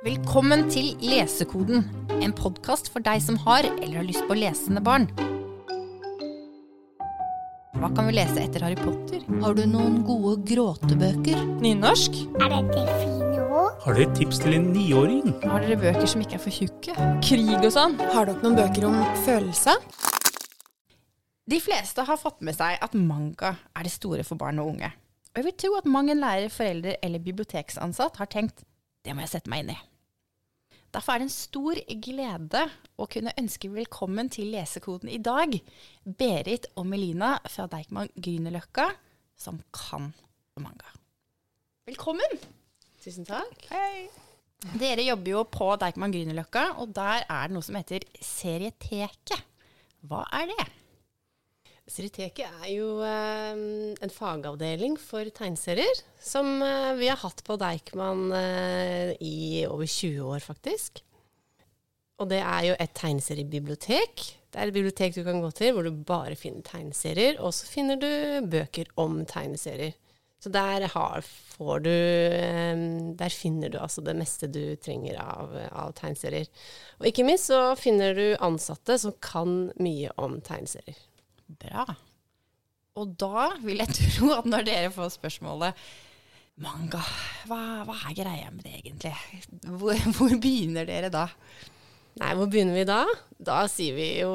Velkommen 0.00 0.62
til 0.72 0.94
Lesekoden, 1.04 1.82
en 2.24 2.32
podkast 2.32 2.86
for 2.88 3.04
deg 3.04 3.20
som 3.20 3.36
har 3.42 3.66
eller 3.68 3.98
har 3.98 4.06
lyst 4.06 4.22
på 4.24 4.36
lesende 4.38 4.80
barn. 4.80 5.02
Hva 7.76 7.90
kan 7.92 8.08
vi 8.08 8.14
lese 8.16 8.38
etter 8.40 8.64
Harry 8.64 8.78
Potter? 8.80 9.26
Har 9.42 9.58
du 9.58 9.66
noen 9.68 9.98
gode 10.08 10.38
gråtebøker? 10.48 11.42
Nynorsk? 11.60 12.16
Er 12.40 12.48
dette 12.54 12.84
fine 13.02 13.42
ord? 13.44 13.76
Har 13.84 13.98
dere 13.98 14.06
et 14.06 14.16
tips 14.22 14.40
til 14.40 14.56
en 14.56 14.70
niåring? 14.72 15.34
Har 15.44 15.66
dere 15.66 15.76
bøker 15.84 16.08
som 16.14 16.24
ikke 16.24 16.38
er 16.38 16.44
for 16.46 16.56
tjukke? 16.62 16.96
Krig 17.28 17.52
og 17.58 17.68
sånn? 17.76 17.98
Har 18.14 18.30
dere 18.30 18.40
noen 18.40 18.56
bøker 18.56 18.88
om 18.88 18.96
følelse? 19.26 19.76
De 21.44 21.60
fleste 21.60 22.08
har 22.08 22.22
fått 22.24 22.40
med 22.40 22.56
seg 22.56 22.80
at 22.80 22.96
manga 22.96 23.52
er 23.76 23.84
det 23.84 23.92
store 23.92 24.24
for 24.24 24.40
barn 24.40 24.64
og 24.64 24.72
unge. 24.72 24.94
Og 25.34 25.44
jeg 25.44 25.50
vil 25.50 25.58
tro 25.60 25.76
at 25.76 25.92
mange 25.92 26.16
lærere, 26.16 26.48
foreldre 26.48 26.96
eller 27.04 27.20
biblioteksansatt 27.28 28.16
har 28.24 28.32
tenkt 28.32 28.64
det 29.04 29.14
må 29.16 29.24
jeg 29.24 29.32
sette 29.32 29.48
meg 29.52 29.64
inn 29.64 29.72
i. 29.72 29.78
Derfor 30.90 31.12
er 31.12 31.22
det 31.22 31.28
en 31.28 31.32
stor 31.32 31.78
glede 32.02 32.62
å 32.98 33.06
kunne 33.10 33.34
ønske 33.38 33.68
velkommen 33.70 34.30
til 34.32 34.48
Lesekoden 34.50 35.10
i 35.12 35.20
dag, 35.22 35.52
Berit 36.02 36.66
og 36.74 36.88
Melina 36.90 37.36
fra 37.46 37.68
Deichman 37.70 38.10
Grünerløkka, 38.18 38.88
som 39.38 39.60
kan 39.70 40.08
manga. 40.58 40.90
Velkommen! 41.86 42.34
Tusen 43.04 43.28
takk. 43.28 43.54
Hei. 43.70 44.08
Dere 44.82 45.06
jobber 45.06 45.30
jo 45.36 45.44
på 45.46 45.70
Deichman 45.78 46.10
Grünerløkka, 46.12 46.66
og 46.82 46.90
der 46.98 47.22
er 47.22 47.46
det 47.46 47.54
noe 47.54 47.64
som 47.64 47.78
heter 47.78 48.04
Serieteket. 48.18 49.38
Hva 50.10 50.24
er 50.40 50.50
det? 50.50 50.66
Serieteket 51.90 52.46
er 52.46 52.70
jo 52.70 53.00
eh, 53.02 53.60
en 53.98 54.12
fagavdeling 54.14 54.94
for 55.00 55.26
tegneserier, 55.34 56.02
som 56.22 56.60
eh, 56.62 56.92
vi 57.00 57.08
har 57.10 57.18
hatt 57.18 57.42
på 57.46 57.56
Deichman 57.58 58.28
eh, 58.36 59.14
i 59.18 59.64
over 59.66 59.88
20 59.88 60.28
år, 60.30 60.44
faktisk. 60.44 61.02
Og 62.20 62.28
det 62.30 62.38
er 62.44 62.68
jo 62.68 62.76
et 62.78 62.94
tegneseriebibliotek. 62.94 64.26
Det 64.50 64.60
er 64.60 64.70
et 64.70 64.76
bibliotek 64.76 65.16
du 65.16 65.24
kan 65.26 65.42
gå 65.42 65.50
til 65.56 65.74
hvor 65.74 65.86
du 65.86 65.90
bare 66.06 66.38
finner 66.38 66.62
tegneserier, 66.66 67.40
og 67.42 67.54
så 67.56 67.66
finner 67.66 67.98
du 67.98 68.10
bøker 68.52 68.92
om 69.00 69.24
tegneserier. 69.26 69.96
Så 70.40 70.48
der 70.48 70.86
har, 70.94 71.26
du 71.84 71.90
eh, 71.90 72.86
Der 73.18 73.34
finner 73.34 73.68
du 73.68 73.76
altså 73.78 74.00
det 74.00 74.14
meste 74.16 74.48
du 74.48 74.76
trenger 74.80 75.18
av, 75.20 75.52
av 75.68 75.92
tegneserier. 75.98 76.46
Og 77.00 77.10
ikke 77.10 77.26
minst 77.26 77.50
så 77.50 77.74
finner 77.76 78.14
du 78.16 78.26
ansatte 78.40 78.96
som 79.02 79.16
kan 79.20 79.72
mye 79.82 80.14
om 80.16 80.38
tegneserier. 80.40 81.09
Bra. 81.58 81.86
Og 83.00 83.16
da 83.18 83.50
vil 83.64 83.82
jeg 83.82 83.96
tro 83.96 84.30
at 84.36 84.48
når 84.48 84.66
dere 84.68 84.94
får 84.94 85.16
spørsmålet 85.16 85.90
Manga, 86.60 87.00
hva, 87.48 87.58
hva 87.88 87.94
er 88.10 88.16
greia 88.18 88.50
med 88.52 88.66
det 88.66 88.74
egentlig? 88.82 89.14
Hvor, 89.64 89.96
hvor 90.18 90.34
begynner 90.42 90.84
dere 90.84 91.08
da? 91.12 91.30
Nei, 92.20 92.34
hvor 92.36 92.50
begynner 92.50 92.76
vi 92.76 92.84
da? 92.84 93.04
Da 93.40 93.62
sier 93.70 93.94
vi 93.96 94.08
jo 94.18 94.32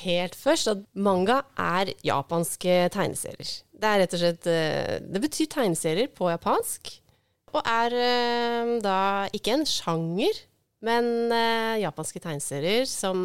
helt 0.00 0.36
først 0.38 0.70
at 0.72 0.84
manga 0.96 1.42
er 1.60 1.90
japanske 2.06 2.78
tegneserier. 2.94 3.50
Det 3.78 3.90
er 3.90 4.00
rett 4.02 4.16
og 4.16 4.22
slett 4.22 4.48
eh, 4.50 4.94
Det 5.04 5.22
betyr 5.22 5.50
tegneserier 5.52 6.08
på 6.14 6.30
japansk. 6.32 6.94
Og 7.52 7.60
er 7.64 7.96
eh, 7.98 8.74
da 8.84 8.98
ikke 9.34 9.58
en 9.58 9.68
sjanger, 9.68 10.40
men 10.84 11.32
eh, 11.34 11.82
japanske 11.82 12.22
tegneserier 12.22 12.88
som 12.88 13.20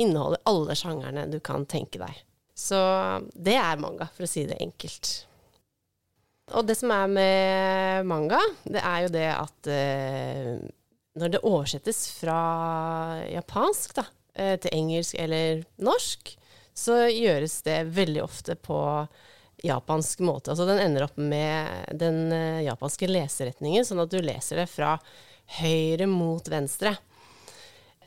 inneholder 0.00 0.42
alle 0.50 0.74
sjangerne 0.78 1.28
du 1.30 1.38
kan 1.44 1.68
tenke 1.70 2.02
deg. 2.02 2.24
Så 2.54 2.78
det 3.34 3.56
er 3.58 3.80
manga, 3.82 4.06
for 4.14 4.26
å 4.26 4.30
si 4.30 4.44
det 4.46 4.60
enkelt. 4.62 5.12
Og 6.54 6.66
det 6.68 6.76
som 6.78 6.92
er 6.94 7.10
med 7.10 8.08
manga, 8.08 8.40
det 8.68 8.82
er 8.84 9.04
jo 9.06 9.12
det 9.14 9.28
at 9.32 9.70
eh, 9.72 10.54
når 11.18 11.34
det 11.34 11.44
oversettes 11.46 12.06
fra 12.18 12.38
japansk 13.30 13.96
da, 13.98 14.06
eh, 14.36 14.56
til 14.60 14.76
engelsk 14.76 15.18
eller 15.18 15.64
norsk, 15.82 16.34
så 16.74 17.04
gjøres 17.08 17.60
det 17.66 17.78
veldig 17.94 18.22
ofte 18.24 18.58
på 18.58 18.78
japansk 19.64 20.20
måte. 20.26 20.52
Altså 20.52 20.66
den 20.68 20.82
ender 20.82 21.06
opp 21.06 21.16
med 21.16 21.94
den 21.96 22.28
eh, 22.34 22.64
japanske 22.66 23.08
leseretningen, 23.08 23.86
sånn 23.86 24.02
at 24.04 24.12
du 24.12 24.20
leser 24.20 24.62
det 24.62 24.68
fra 24.70 24.98
høyre 25.60 26.08
mot 26.10 26.48
venstre. 26.50 26.96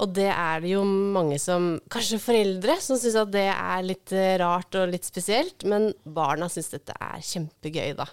Og 0.04 0.14
det 0.14 0.30
er 0.30 0.62
det 0.62 0.76
jo 0.76 0.84
mange 0.86 1.40
som, 1.42 1.76
kanskje 1.92 2.22
foreldre, 2.22 2.78
som 2.84 3.00
syns 3.02 3.18
at 3.18 3.34
det 3.34 3.48
er 3.50 3.86
litt 3.86 4.14
eh, 4.14 4.36
rart 4.42 4.78
og 4.78 4.92
litt 4.92 5.08
spesielt, 5.08 5.66
men 5.66 5.90
barna 6.04 6.50
syns 6.52 6.70
dette 6.76 6.94
er 6.94 7.24
kjempegøy, 7.26 7.96
da. 7.98 8.08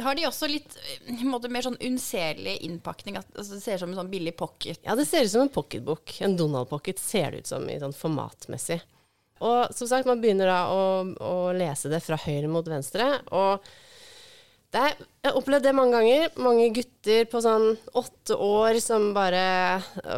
Har 0.00 0.16
de 0.16 0.26
også 0.28 0.48
litt 0.48 0.76
eh, 0.78 1.24
måte, 1.26 1.50
mer 1.52 1.66
sånn 1.66 1.78
unnselig 1.84 2.58
innpakning? 2.66 3.18
At, 3.20 3.28
altså, 3.34 3.56
det 3.56 3.64
ser 3.64 3.78
ut 3.78 3.84
som 3.84 3.94
en 3.94 4.00
sånn 4.02 4.12
billig 4.12 4.36
pocket? 4.38 4.80
Ja, 4.86 4.96
det 4.98 5.08
ser 5.08 5.26
ut 5.26 5.32
som 5.32 5.46
en 5.46 5.52
pocketbok. 5.52 6.14
En 6.24 6.36
Donald 6.38 6.70
Pocket 6.70 7.00
ser 7.02 7.32
det 7.32 7.44
ut 7.44 7.50
som 7.50 7.66
i 7.70 7.80
sånn 7.82 7.96
formatmessig. 7.96 8.80
Og 9.44 9.74
som 9.76 9.90
sagt, 9.90 10.08
man 10.08 10.22
begynner 10.22 10.48
da 10.48 10.60
å, 10.72 10.84
å 11.20 11.34
lese 11.56 11.90
det 11.92 12.00
fra 12.04 12.16
høyre 12.22 12.48
mot 12.48 12.68
venstre. 12.70 13.10
Og 13.36 13.66
er, 14.78 14.94
jeg 15.22 15.30
har 15.30 15.38
opplevd 15.38 15.64
det 15.66 15.72
mange 15.76 15.96
ganger. 15.96 16.38
Mange 16.42 16.68
gutter 16.74 17.26
på 17.30 17.40
sånn 17.44 17.66
åtte 17.98 18.36
år 18.42 18.78
som 18.82 19.08
bare 19.16 19.42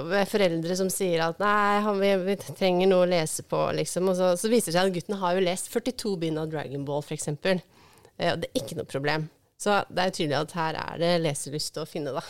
Med 0.09 0.29
foreldre 0.31 0.77
som 0.79 0.91
sier 0.93 1.25
at 1.27 1.41
nei, 1.43 1.95
vi, 2.01 2.13
vi 2.27 2.37
trenger 2.45 2.91
noe 2.91 3.07
å 3.07 3.11
lese 3.11 3.45
på, 3.49 3.61
liksom. 3.79 4.11
Og 4.13 4.19
så, 4.19 4.33
så 4.41 4.51
viser 4.53 4.73
det 4.73 4.79
seg 4.79 4.91
at 4.91 4.97
guttene 4.97 5.21
har 5.23 5.37
jo 5.37 5.45
lest 5.47 5.73
42 5.75 6.15
bind 6.25 6.43
av 6.43 6.51
Dragon 6.53 6.87
Ball, 6.89 7.05
f.eks. 7.05 7.29
Eh, 7.35 8.33
og 8.33 8.43
det 8.43 8.51
er 8.51 8.63
ikke 8.63 8.79
noe 8.81 8.89
problem. 8.89 9.29
Så 9.59 9.81
det 9.91 10.05
er 10.05 10.15
tydelig 10.15 10.39
at 10.39 10.55
her 10.59 10.79
er 10.81 11.03
det 11.03 11.15
leselyst 11.25 11.81
å 11.83 11.87
finne, 11.89 12.15
da. 12.15 12.23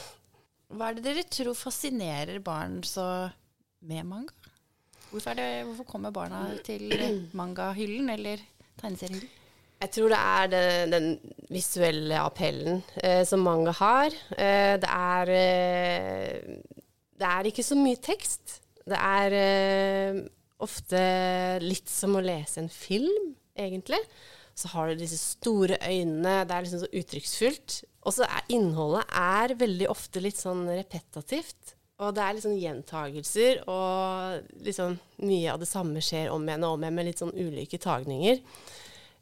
Hva 0.72 0.90
er 0.90 0.98
det 0.98 1.06
dere 1.06 1.24
tror 1.32 1.56
fascinerer 1.56 2.40
barn 2.44 2.80
så 2.84 3.06
med 3.88 4.04
manga? 4.08 4.34
Hvorfor, 5.08 5.36
det, 5.38 5.64
hvorfor 5.64 5.86
kommer 5.88 6.12
barna 6.12 6.42
til 6.66 6.90
mangahyllen 7.36 8.10
eller 8.12 8.42
tegneseriehyllen? 8.80 9.38
Jeg 9.78 9.92
tror 9.94 10.10
det 10.10 10.18
er 10.18 10.48
den, 10.50 10.94
den 10.94 11.34
visuelle 11.54 12.18
appellen 12.18 12.80
eh, 12.98 13.22
som 13.28 13.44
manga 13.46 13.74
har. 13.78 14.14
Eh, 14.34 14.74
det 14.82 14.90
er 14.90 15.30
eh, 15.34 16.56
Det 17.18 17.28
er 17.28 17.50
ikke 17.50 17.66
så 17.66 17.78
mye 17.78 18.00
tekst. 18.02 18.58
Det 18.88 18.98
er 18.98 19.36
eh, 19.38 20.18
ofte 20.58 21.00
litt 21.62 21.90
som 21.90 22.16
å 22.18 22.24
lese 22.24 22.64
en 22.64 22.72
film, 22.72 23.32
egentlig. 23.54 24.00
Så 24.58 24.72
har 24.72 24.90
du 24.90 24.98
disse 24.98 25.20
store 25.20 25.78
øynene. 25.78 26.42
Det 26.42 26.56
er 26.56 26.66
liksom 26.66 26.82
så 26.82 26.90
uttrykksfullt. 26.98 27.78
Og 28.02 28.16
så 28.16 28.26
er 28.26 28.50
innholdet 28.54 29.06
er 29.14 29.54
veldig 29.60 29.90
ofte 29.92 30.22
litt 30.24 30.38
sånn 30.40 30.66
repetativt. 30.72 31.76
Og 32.02 32.14
det 32.14 32.24
er 32.24 32.42
sånn 32.42 32.58
gjentagelser, 32.58 33.64
og 33.66 34.60
liksom 34.62 34.94
mye 35.26 35.50
av 35.50 35.58
det 35.58 35.66
samme 35.66 36.02
skjer 36.02 36.30
om 36.30 36.44
igjen 36.46 36.66
og 36.66 36.76
om 36.76 36.84
igjen 36.84 36.94
med 36.94 37.08
litt 37.08 37.22
sånn 37.22 37.34
ulike 37.34 37.80
tagninger. 37.82 38.38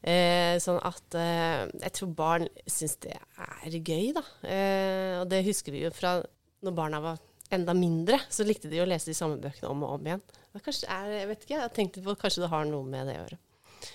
Eh, 0.07 0.57
sånn 0.63 0.79
at 0.87 1.17
eh, 1.19 1.65
jeg 1.83 1.93
tror 1.97 2.11
barn 2.19 2.45
syns 2.71 2.97
det 3.03 3.15
er 3.17 3.79
gøy, 3.81 4.13
da. 4.15 4.23
Eh, 4.47 5.15
og 5.23 5.31
det 5.33 5.41
husker 5.49 5.75
vi 5.75 5.83
jo 5.87 5.91
fra 5.95 6.19
når 6.63 6.75
barna 6.77 7.01
var 7.03 7.19
enda 7.55 7.75
mindre, 7.79 8.19
så 8.31 8.45
likte 8.47 8.69
de 8.71 8.81
å 8.83 8.87
lese 8.89 9.11
de 9.11 9.17
samme 9.19 9.39
bøkene 9.43 9.71
om 9.71 9.83
og 9.87 9.97
om 9.97 10.07
igjen. 10.09 10.23
Kanskje 10.57 10.89
er, 10.89 11.11
jeg 11.21 11.29
vet 11.31 11.43
ikke, 11.45 11.59
jeg 11.61 11.75
tenkte 11.77 12.03
på 12.07 12.15
kanskje 12.19 12.43
det 12.45 12.53
har 12.53 12.65
noe 12.69 12.87
med 12.89 13.07
det 13.11 13.17
å 13.19 13.25
gjøre. 13.25 13.39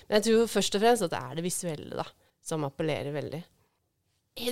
Men 0.08 0.14
jeg 0.18 0.24
tror 0.28 0.46
først 0.52 0.76
og 0.78 0.84
fremst 0.84 1.04
at 1.08 1.12
det 1.14 1.20
er 1.22 1.38
det 1.40 1.44
visuelle 1.44 1.98
da, 1.98 2.04
som 2.44 2.64
appellerer 2.68 3.12
veldig. 3.16 3.40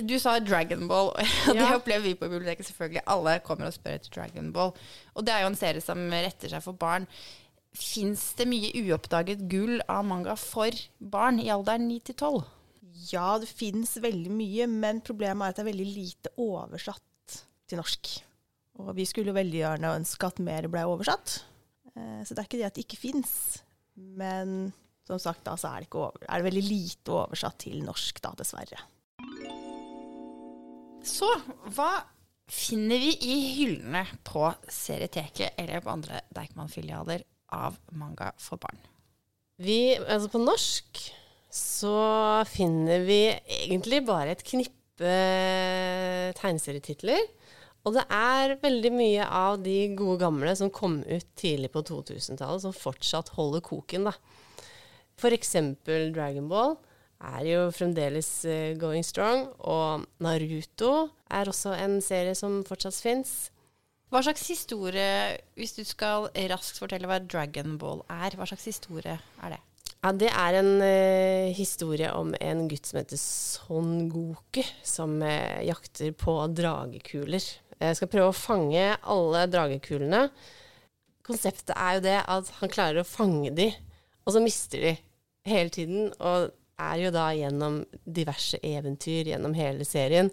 Du 0.05 0.13
sa 0.21 0.35
Dragon 0.43 0.83
Ball, 0.89 1.09
og 1.49 1.55
det 1.55 1.61
Ja. 1.61 1.71
opplever 1.77 2.03
vi 2.05 2.15
på 2.19 2.27
biblioteket 2.29 2.67
selvfølgelig. 2.67 3.01
Alle 3.09 3.37
kommer 3.45 3.69
og 3.71 3.73
spør 3.77 3.95
etter 3.97 4.11
Dragon 4.13 4.51
Ball. 4.53 4.73
Og 5.15 5.25
det 5.25 5.33
er 5.33 5.45
jo 5.45 5.49
en 5.53 5.57
serie 5.57 5.81
som 5.81 6.03
retter 6.13 6.51
seg 6.53 6.61
for 6.65 6.77
barn. 6.77 7.07
Fins 7.77 8.33
det 8.35 8.47
mye 8.51 8.71
uoppdaget 8.83 9.45
gull 9.51 9.79
av 9.87 10.03
manga 10.07 10.35
for 10.39 10.75
barn 10.99 11.39
i 11.39 11.47
alderen 11.53 11.87
9 11.87 11.99
til 12.09 12.17
12? 12.19 12.41
Ja, 13.11 13.37
det 13.39 13.47
fins 13.47 13.95
veldig 14.03 14.33
mye, 14.35 14.67
men 14.67 14.99
problemet 15.05 15.45
er 15.45 15.53
at 15.53 15.59
det 15.61 15.63
er 15.63 15.69
veldig 15.71 15.87
lite 15.87 16.33
oversatt 16.41 17.37
til 17.71 17.79
norsk. 17.79 18.11
Og 18.81 18.91
vi 18.97 19.05
skulle 19.07 19.31
jo 19.31 19.37
veldig 19.39 19.61
gjerne 19.61 19.95
ønske 20.01 20.27
at 20.27 20.43
mer 20.43 20.67
ble 20.71 20.83
oversatt. 20.89 21.39
Eh, 21.95 22.21
Så 22.27 22.35
det 22.35 22.43
er 22.43 22.49
ikke 22.49 22.59
det 22.59 22.67
at 22.67 22.75
det 22.75 22.85
ikke 22.85 23.01
fins. 23.07 23.33
Men 23.95 24.73
som 25.07 25.19
sagt, 25.19 25.43
da, 25.47 25.55
så 25.59 25.71
er 25.71 25.85
det, 25.85 25.91
over, 25.95 26.19
er 26.27 26.39
det 26.41 26.47
veldig 26.51 26.63
lite 26.67 27.15
oversatt 27.23 27.57
til 27.63 27.81
norsk, 27.87 28.21
da, 28.23 28.35
dessverre. 28.37 28.83
Så 31.07 31.27
hva 31.73 31.91
finner 32.51 32.99
vi 33.01 33.15
i 33.31 33.35
hyllene 33.57 34.03
på 34.27 34.43
Serieteket 34.69 35.55
eller 35.59 35.81
på 35.81 35.93
andre 35.95 36.21
Deichman-filialer 36.35 37.23
av 37.55 37.77
manga 37.91 38.31
for 38.41 38.61
barn? 38.61 38.79
Vi, 39.61 39.95
altså 39.99 40.31
på 40.31 40.41
norsk 40.41 41.01
så 41.51 41.95
finner 42.47 43.03
vi 43.05 43.25
egentlig 43.61 44.01
bare 44.07 44.33
et 44.33 44.45
knippe 44.47 45.17
tegneserietitler. 46.39 47.21
Og 47.81 47.95
det 47.97 48.03
er 48.13 48.59
veldig 48.61 48.91
mye 48.93 49.25
av 49.25 49.57
de 49.63 49.89
gode 49.97 50.19
gamle 50.21 50.53
som 50.57 50.69
kom 50.73 50.99
ut 51.01 51.27
tidlig 51.39 51.71
på 51.73 51.81
2000-tallet, 51.87 52.61
som 52.63 52.75
fortsatt 52.75 53.33
holder 53.37 53.63
koken, 53.65 54.05
da. 54.09 54.13
For 55.21 55.33
eksempel 55.33 56.11
Dragon 56.13 56.47
Ball 56.49 56.75
er 57.21 57.45
jo 57.45 57.63
fremdeles 57.73 58.29
eh, 58.49 58.77
going 58.81 59.05
strong, 59.05 59.47
og 59.59 60.05
Naruto 60.21 61.09
er 61.29 61.49
også 61.49 61.73
en 61.77 61.99
serie 62.05 62.37
som 62.37 62.61
fortsatt 62.65 62.97
fins. 63.01 63.33
Hva 64.11 64.19
slags 64.25 64.43
historie, 64.51 65.37
hvis 65.55 65.71
du 65.77 65.85
skal 65.87 66.27
raskt 66.51 66.81
fortelle 66.81 67.07
hva 67.07 67.21
Dragon 67.23 67.77
Ball 67.79 68.01
er, 68.11 68.35
hva 68.35 68.47
slags 68.49 68.67
historie 68.67 69.15
er 69.15 69.53
det? 69.53 69.59
Ja, 70.01 70.11
Det 70.11 70.31
er 70.33 70.57
en 70.59 70.71
uh, 70.81 71.53
historie 71.55 72.09
om 72.11 72.33
en 72.41 72.65
gutt 72.67 72.89
som 72.89 72.99
heter 72.99 73.19
Son 73.21 74.09
Goku, 74.11 74.65
som 74.83 75.21
uh, 75.23 75.61
jakter 75.63 76.11
på 76.11 76.33
dragekuler. 76.51 77.45
Jeg 77.79 77.97
skal 77.97 78.11
prøve 78.11 78.33
å 78.33 78.35
fange 78.35 78.83
alle 78.99 79.45
dragekulene. 79.47 80.25
Konseptet 81.23 81.71
er 81.77 81.95
jo 81.95 82.03
det 82.09 82.17
at 82.19 82.51
han 82.59 82.73
klarer 82.73 83.05
å 83.05 83.07
fange 83.07 83.53
de, 83.55 83.69
og 84.25 84.35
så 84.35 84.43
mister 84.43 84.89
de 84.89 84.95
hele 85.47 85.71
tiden. 85.71 86.11
Og 86.19 86.51
er 86.81 86.99
jo 87.05 87.13
da 87.13 87.29
gjennom 87.37 87.81
diverse 88.03 88.59
eventyr 88.65 89.31
gjennom 89.31 89.55
hele 89.55 89.87
serien. 89.87 90.31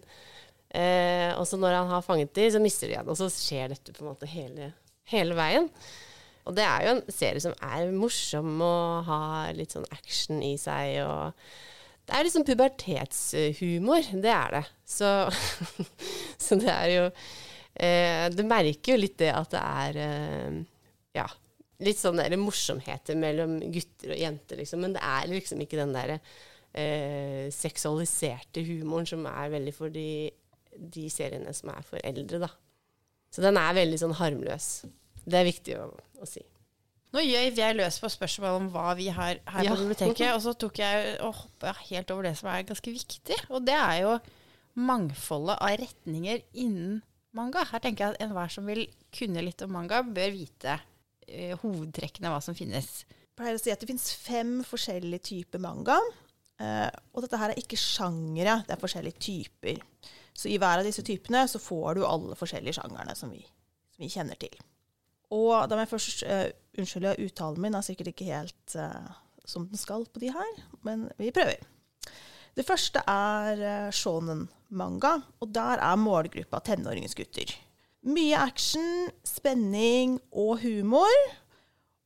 Eh, 0.75 1.32
og 1.38 1.47
så 1.49 1.56
når 1.61 1.79
han 1.79 1.94
har 1.94 2.05
fanget 2.05 2.35
de, 2.37 2.50
så 2.53 2.61
mister 2.62 2.88
de 2.88 2.97
igjen. 2.97 3.09
Og 3.09 3.19
så 3.20 3.31
skjer 3.32 3.73
dette 3.73 3.94
på 3.94 4.05
en 4.05 4.12
måte 4.12 4.29
hele, 4.29 4.73
hele 5.12 5.38
veien. 5.38 5.70
Og 6.49 6.56
det 6.56 6.65
er 6.65 6.85
jo 6.85 6.94
en 6.97 7.03
serie 7.12 7.43
som 7.44 7.56
er 7.65 7.91
morsom 7.93 8.55
og 8.65 9.09
har 9.09 9.56
litt 9.56 9.75
sånn 9.76 9.88
action 9.93 10.41
i 10.44 10.55
seg. 10.61 11.03
og 11.05 11.35
det 12.09 12.17
er 12.17 12.25
liksom 12.25 12.44
pubertetshumor, 12.49 14.06
det 14.25 14.32
er 14.32 14.55
det. 14.56 14.65
Så, 14.88 15.11
så 16.47 16.56
det 16.56 16.70
er 16.73 16.88
jo 16.94 17.03
eh, 17.75 18.25
Du 18.32 18.47
merker 18.49 18.94
jo 18.94 19.03
litt 19.03 19.19
det 19.20 19.29
at 19.37 19.53
det 19.53 19.61
er 19.61 19.99
eh, 20.06 20.56
ja, 21.19 21.26
litt 21.85 22.00
sånn 22.00 22.17
der 22.20 22.38
morsomheter 22.41 23.19
mellom 23.19 23.59
gutter 23.61 24.15
og 24.15 24.23
jenter, 24.23 24.62
liksom. 24.62 24.87
Men 24.87 24.97
det 24.97 25.05
er 25.05 25.29
liksom 25.35 25.61
ikke 25.61 25.82
den 25.82 25.93
derre 25.93 26.17
eh, 26.73 27.53
seksualiserte 27.53 28.65
humoren 28.65 29.09
som 29.12 29.29
er 29.29 29.53
veldig 29.59 29.76
for 29.76 29.93
de, 29.93 30.09
de 30.78 31.08
seriene 31.10 31.52
som 31.54 31.70
er 31.75 31.82
for 31.86 31.98
eldre, 32.06 32.38
da. 32.46 32.48
Så 33.34 33.42
den 33.44 33.58
er 33.60 33.75
veldig 33.76 33.98
sånn 34.00 34.14
harmløs. 34.16 34.69
Det 35.28 35.36
er 35.40 35.44
viktig 35.48 35.75
å, 35.76 35.90
å 36.22 36.26
si. 36.28 36.40
Nå 37.12 37.22
gjør 37.25 37.54
jeg 37.56 37.76
løs 37.76 37.96
på 38.02 38.08
spørsmål 38.12 38.56
om 38.58 38.66
hva 38.72 38.90
vi 38.96 39.06
har 39.12 39.38
her 39.48 39.64
Ja. 39.64 39.72
på 39.72 39.80
biblioteket, 39.82 40.28
og 40.34 40.42
så 40.44 40.52
tok 40.60 40.78
jeg 40.80 41.14
og 41.25 41.34
hoppa 41.42 41.72
helt 41.88 42.10
over 42.12 42.28
det 42.28 42.34
som 42.36 42.50
er 42.52 42.66
ganske 42.69 42.92
viktig, 42.92 43.38
og 43.48 43.64
det 43.64 43.76
er 43.76 44.02
jo 44.04 44.19
mangfoldet 44.78 45.56
av 45.60 45.76
retninger 45.80 46.42
innen 46.60 47.00
manga. 47.36 47.64
Her 47.70 47.81
tenker 47.84 48.04
jeg 48.06 48.14
at 48.16 48.22
enhver 48.26 48.52
som 48.52 48.66
vil 48.69 48.84
kunne 49.14 49.42
litt 49.44 49.62
om 49.64 49.72
manga, 49.74 50.02
bør 50.04 50.32
vite 50.34 50.78
eh, 51.28 51.54
hovedtrekkene 51.62 52.28
av 52.31 52.36
hva 52.38 52.42
som 52.44 52.56
finnes. 52.58 53.02
Jeg 53.08 53.36
pleier 53.38 53.58
å 53.58 53.62
si 53.62 53.72
at 53.72 53.81
det 53.82 53.88
finnes 53.90 54.08
fem 54.19 54.58
forskjellige 54.66 55.24
typer 55.32 55.62
manga. 55.62 55.98
eh, 56.60 56.88
og 57.14 57.22
dette 57.24 57.38
her 57.40 57.52
er 57.54 57.60
ikke 57.60 57.78
sjangere, 57.78 58.60
det 58.66 58.74
er 58.76 58.82
forskjellige 58.82 59.20
typer. 59.22 59.81
Så 60.38 60.50
i 60.50 60.58
hver 60.61 60.81
av 60.81 60.87
disse 60.87 61.02
typene 61.02 61.43
så 61.50 61.58
får 61.58 61.99
du 61.99 62.05
alle 62.06 62.37
forskjellige 62.38 62.79
sjangerne 62.79 63.14
som 63.19 63.32
vi, 63.35 63.40
som 63.94 64.05
vi 64.05 64.11
kjenner 64.12 64.38
til. 64.38 64.55
Og 65.35 65.67
da 65.69 65.76
må 65.76 65.82
jeg 65.82 65.90
først 65.90 66.23
uh, 66.29 66.46
unnskylde, 66.79 67.17
uttalen 67.26 67.64
min 67.64 67.76
er 67.76 67.85
sikkert 67.85 68.12
ikke 68.12 68.31
helt 68.31 68.76
uh, 68.79 69.11
som 69.49 69.67
den 69.69 69.81
skal 69.81 70.06
på 70.06 70.23
de 70.23 70.31
her, 70.32 70.55
men 70.87 71.08
vi 71.19 71.35
prøver. 71.35 71.61
Det 72.56 72.64
første 72.67 73.02
er 73.11 73.61
uh, 73.61 73.90
shonen-manga, 73.94 75.19
og 75.43 75.52
der 75.55 75.82
er 75.85 76.00
målgruppa 76.00 76.62
tenåringsgutter. 76.70 77.52
Mye 78.08 78.38
action, 78.38 79.11
spenning 79.26 80.17
og 80.31 80.62
humor. 80.62 81.12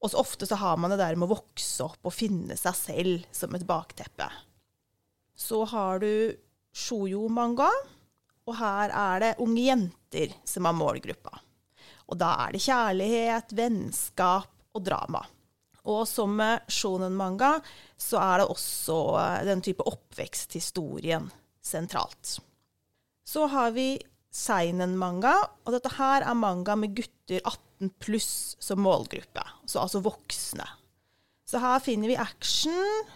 Og 0.02 0.11
så 0.11 0.19
ofte 0.19 0.49
så 0.49 0.56
har 0.58 0.81
man 0.81 0.90
det 0.90 0.99
der 0.99 1.14
med 1.14 1.28
å 1.28 1.37
vokse 1.37 1.85
opp 1.85 2.08
og 2.08 2.17
finne 2.17 2.56
seg 2.58 2.75
selv 2.75 3.26
som 3.31 3.55
et 3.55 3.67
bakteppe. 3.69 4.26
Så 5.38 5.62
har 5.70 6.02
du 6.02 6.35
shoujo-manga, 6.75 7.69
og 8.48 8.56
her 8.58 8.90
er 8.90 9.22
det 9.22 9.34
unge 9.42 9.62
jenter 9.64 10.34
som 10.48 10.66
er 10.66 10.76
målgruppa. 10.76 11.38
Og 12.10 12.18
da 12.20 12.32
er 12.44 12.54
det 12.54 12.64
kjærlighet, 12.64 13.54
vennskap 13.56 14.50
og 14.74 14.84
drama. 14.84 15.22
Og 15.88 16.04
som 16.06 16.34
med 16.38 16.66
shonen-manga 16.70 17.56
så 17.98 18.20
er 18.22 18.42
det 18.42 18.50
også 18.52 18.98
eh, 19.18 19.44
den 19.48 19.62
type 19.64 19.86
oppveksthistorien 19.86 21.28
sentralt. 21.62 22.36
Så 23.26 23.46
har 23.50 23.72
vi 23.74 23.96
seinen-manga, 24.32 25.34
og 25.66 25.74
dette 25.74 25.92
her 25.98 26.24
er 26.24 26.38
manga 26.38 26.76
med 26.78 26.94
gutter 26.96 27.42
18 27.42 27.92
pluss 28.02 28.54
som 28.62 28.80
målgruppe, 28.82 29.42
så 29.66 29.82
altså 29.82 30.02
voksne. 30.04 30.66
Så 31.48 31.60
her 31.60 31.82
finner 31.84 32.12
vi 32.12 32.18
action, 32.20 33.10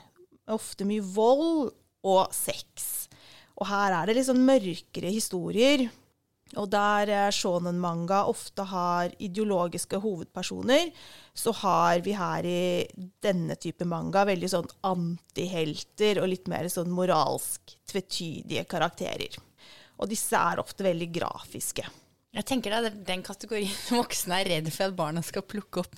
ofte 0.52 0.86
mye 0.88 1.04
vold 1.16 1.70
og 2.06 2.34
sex. 2.34 3.05
Og 3.56 3.66
her 3.70 3.94
er 3.96 4.06
det 4.10 4.18
litt 4.18 4.28
sånn 4.28 4.42
mørkere 4.46 5.12
historier. 5.14 5.86
Og 6.60 6.68
der 6.70 7.10
eh, 7.10 7.30
shonen-manga 7.34 8.20
ofte 8.30 8.62
har 8.70 9.10
ideologiske 9.18 9.98
hovedpersoner, 9.98 10.92
så 11.34 11.50
har 11.64 11.98
vi 12.04 12.12
her 12.14 12.46
i 12.46 12.60
denne 13.24 13.56
type 13.58 13.82
manga 13.88 14.22
veldig 14.28 14.50
sånn 14.52 14.68
antihelter 14.86 16.20
og 16.22 16.30
litt 16.30 16.46
mer 16.52 16.68
sånn 16.70 16.92
moralsk 16.94 17.74
tvetydige 17.90 18.62
karakterer. 18.70 19.34
Og 19.98 20.10
disse 20.12 20.36
er 20.38 20.60
ofte 20.62 20.84
veldig 20.86 21.08
grafiske. 21.16 21.86
Jeg 22.36 22.44
tenker 22.44 22.70
da, 22.76 22.82
den- 22.84 23.02
Den 23.08 23.22
kategorien 23.24 23.72
voksne 23.96 24.40
er 24.42 24.50
redd 24.52 24.70
for 24.70 24.86
at 24.90 24.96
barna 24.98 25.22
skal 25.24 25.42
plukke 25.42 25.80
opp 25.82 25.96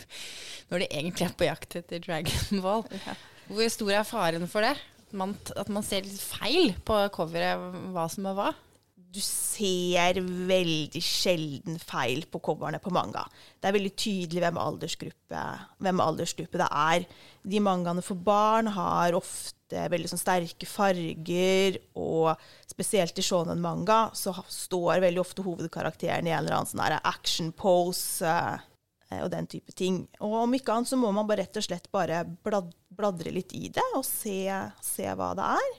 når 0.70 0.84
de 0.84 0.88
egentlig 0.94 1.26
er 1.26 1.34
på 1.34 1.48
jakt 1.48 1.76
etter 1.82 1.98
Dragon 2.04 2.62
Ball. 2.62 2.84
Hvor 3.48 3.68
stor 3.74 3.90
er 3.98 4.04
faren 4.06 4.46
for 4.48 4.62
det? 4.64 4.76
Man, 5.16 5.36
at 5.56 5.70
man 5.72 5.84
ser 5.86 6.04
litt 6.04 6.20
feil 6.20 6.74
på 6.84 6.98
coveret 7.14 7.78
hva 7.94 8.08
som 8.12 8.26
er 8.28 8.36
hva? 8.36 8.48
du 9.08 9.20
ser 9.24 10.18
veldig 10.20 11.00
sjelden 11.02 11.78
feil 11.80 12.26
på 12.28 12.40
coverne 12.44 12.80
på 12.82 12.92
manga. 12.92 13.24
Det 13.56 13.70
er 13.70 13.76
veldig 13.78 13.92
tydelig 13.96 14.42
hvem 14.44 14.58
aldersgruppe, 14.60 15.44
hvem 15.80 16.02
aldersgruppe 16.04 16.60
det 16.60 16.68
er. 16.68 17.06
De 17.48 17.62
mangaene 17.64 18.04
for 18.04 18.20
barn 18.20 18.68
har 18.74 19.16
ofte 19.16 19.86
veldig 19.92 20.12
sånn 20.12 20.20
sterke 20.20 20.68
farger, 20.68 21.80
og 21.96 22.34
spesielt 22.68 23.18
i 23.18 23.24
shonen 23.24 23.64
manga 23.64 24.08
så 24.16 24.34
står 24.44 25.04
veldig 25.04 25.24
ofte 25.24 25.44
hovedkarakteren 25.46 26.28
i 26.28 26.34
en 26.34 26.42
eller 26.44 26.60
annen 26.60 26.72
sånn 26.72 27.00
action 27.00 27.52
pose 27.56 28.28
eh, 28.28 28.66
og 29.08 29.30
den 29.32 29.46
type 29.48 29.72
ting. 29.72 30.02
Og 30.20 30.34
om 30.42 30.56
ikke 30.56 30.74
annet 30.74 30.90
så 30.90 30.98
må 31.00 31.10
man 31.14 31.28
bare 31.28 31.46
rett 31.46 31.56
og 31.60 31.64
slett 31.64 31.88
bare 31.94 32.24
bladre 32.44 33.32
litt 33.32 33.54
i 33.56 33.70
det 33.72 33.86
og 33.96 34.04
se, 34.06 34.42
se 34.84 35.08
hva 35.16 35.30
det 35.38 35.46
er. 35.56 35.78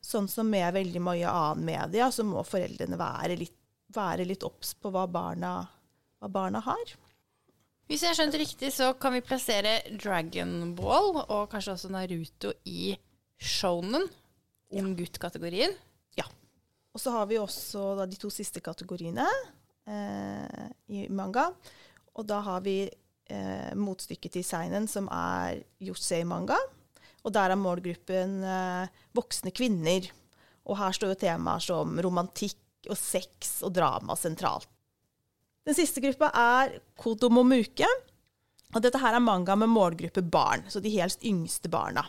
Sånn 0.00 0.30
som 0.32 0.48
med 0.48 0.72
veldig 0.74 1.02
mye 1.04 1.28
annen 1.28 1.66
media, 1.68 2.08
så 2.12 2.24
må 2.24 2.40
foreldrene 2.46 2.96
være 3.00 3.36
litt, 3.36 3.56
være 3.92 4.24
litt 4.24 4.46
obs 4.48 4.72
på 4.80 4.92
hva 4.94 5.04
barna, 5.10 5.58
hva 6.20 6.30
barna 6.32 6.62
har. 6.64 6.96
Hvis 7.90 8.04
jeg 8.04 8.12
har 8.12 8.20
skjønt 8.20 8.38
riktig, 8.38 8.70
så 8.72 8.92
kan 8.94 9.16
vi 9.16 9.22
plassere 9.26 9.80
Dragon 9.98 10.72
Ball 10.78 11.16
og 11.24 11.48
kanskje 11.50 11.74
også 11.74 11.90
Naruto 11.92 12.52
i 12.70 12.94
shonen, 13.34 14.06
ung 14.78 14.92
gutt-kategorien. 14.94 15.74
Ja. 16.16 16.28
Og 16.94 17.02
så 17.02 17.12
har 17.16 17.26
vi 17.26 17.40
også 17.42 17.96
da, 17.98 18.06
de 18.06 18.18
to 18.20 18.30
siste 18.32 18.62
kategoriene 18.62 19.26
eh, 19.90 20.68
i 20.86 21.08
manga. 21.10 21.48
Og 22.18 22.26
da 22.28 22.40
har 22.44 22.64
vi 22.64 22.82
eh, 22.86 23.70
motstykket 23.78 24.38
til 24.38 24.46
seinen, 24.46 24.88
som 24.90 25.08
er 25.14 25.62
Yosei-manga. 25.84 26.58
Og 27.20 27.34
der 27.34 27.52
er 27.52 27.60
målgruppen 27.60 28.40
eh, 28.44 29.00
voksne 29.16 29.52
kvinner. 29.54 30.08
Og 30.66 30.78
her 30.80 30.96
står 30.96 31.14
jo 31.14 31.20
temaer 31.22 31.64
som 31.64 31.98
romantikk 32.02 32.90
og 32.90 32.96
sex 32.98 33.58
og 33.66 33.74
drama 33.76 34.16
sentralt. 34.18 34.68
Den 35.66 35.76
siste 35.76 36.00
gruppa 36.02 36.30
er 36.34 36.78
Kodomomuke. 36.98 37.88
Og 38.70 38.82
dette 38.84 39.00
her 39.02 39.16
er 39.16 39.22
manga 39.22 39.56
med 39.58 39.70
målgruppe 39.72 40.22
barn, 40.22 40.62
så 40.70 40.78
de 40.82 40.92
helst 40.94 41.24
yngste 41.26 41.70
barna. 41.72 42.04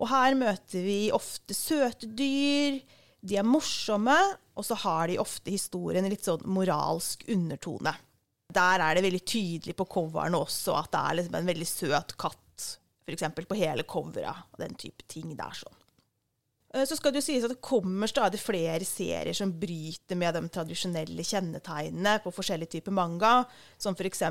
Og 0.00 0.08
her 0.10 0.34
møter 0.38 0.82
vi 0.82 1.12
ofte 1.14 1.54
søte 1.54 2.08
dyr, 2.08 2.80
de 3.24 3.36
er 3.40 3.46
morsomme, 3.46 4.16
og 4.56 4.66
så 4.66 4.76
har 4.80 5.08
de 5.08 5.20
ofte 5.20 5.52
historien 5.52 6.06
i 6.06 6.12
litt 6.12 6.26
sånn 6.26 6.44
moralsk 6.48 7.24
undertone. 7.32 7.92
Der 8.52 8.82
er 8.84 8.94
det 8.94 9.04
veldig 9.06 9.22
tydelig 9.24 9.74
på 9.76 9.86
coverne 9.88 10.36
også 10.36 10.74
at 10.76 10.90
det 10.92 11.00
er 11.00 11.16
liksom 11.20 11.38
en 11.38 11.48
veldig 11.48 11.68
søt 11.68 12.12
katt, 12.20 12.66
f.eks. 13.06 13.24
på 13.48 13.56
hele 13.58 13.86
coveret, 13.88 14.44
og 14.52 14.60
den 14.60 14.76
type 14.80 15.06
ting 15.08 15.32
der 15.36 15.56
sånn. 15.56 15.78
Eh, 16.74 16.84
Så 16.84 16.98
skal 16.98 17.12
det 17.12 17.22
jo 17.22 17.26
sies 17.28 17.44
at 17.46 17.54
det 17.54 17.62
kommer 17.64 18.10
stadig 18.10 18.40
flere 18.42 18.84
serier 18.84 19.32
som 19.36 19.52
bryter 19.60 20.18
med 20.18 20.34
de 20.36 20.42
tradisjonelle 20.52 21.24
kjennetegnene 21.24 22.18
på 22.24 22.32
forskjellige 22.34 22.76
typer 22.76 22.92
manga, 22.92 23.46
som 23.78 23.96
f.eks. 23.96 24.22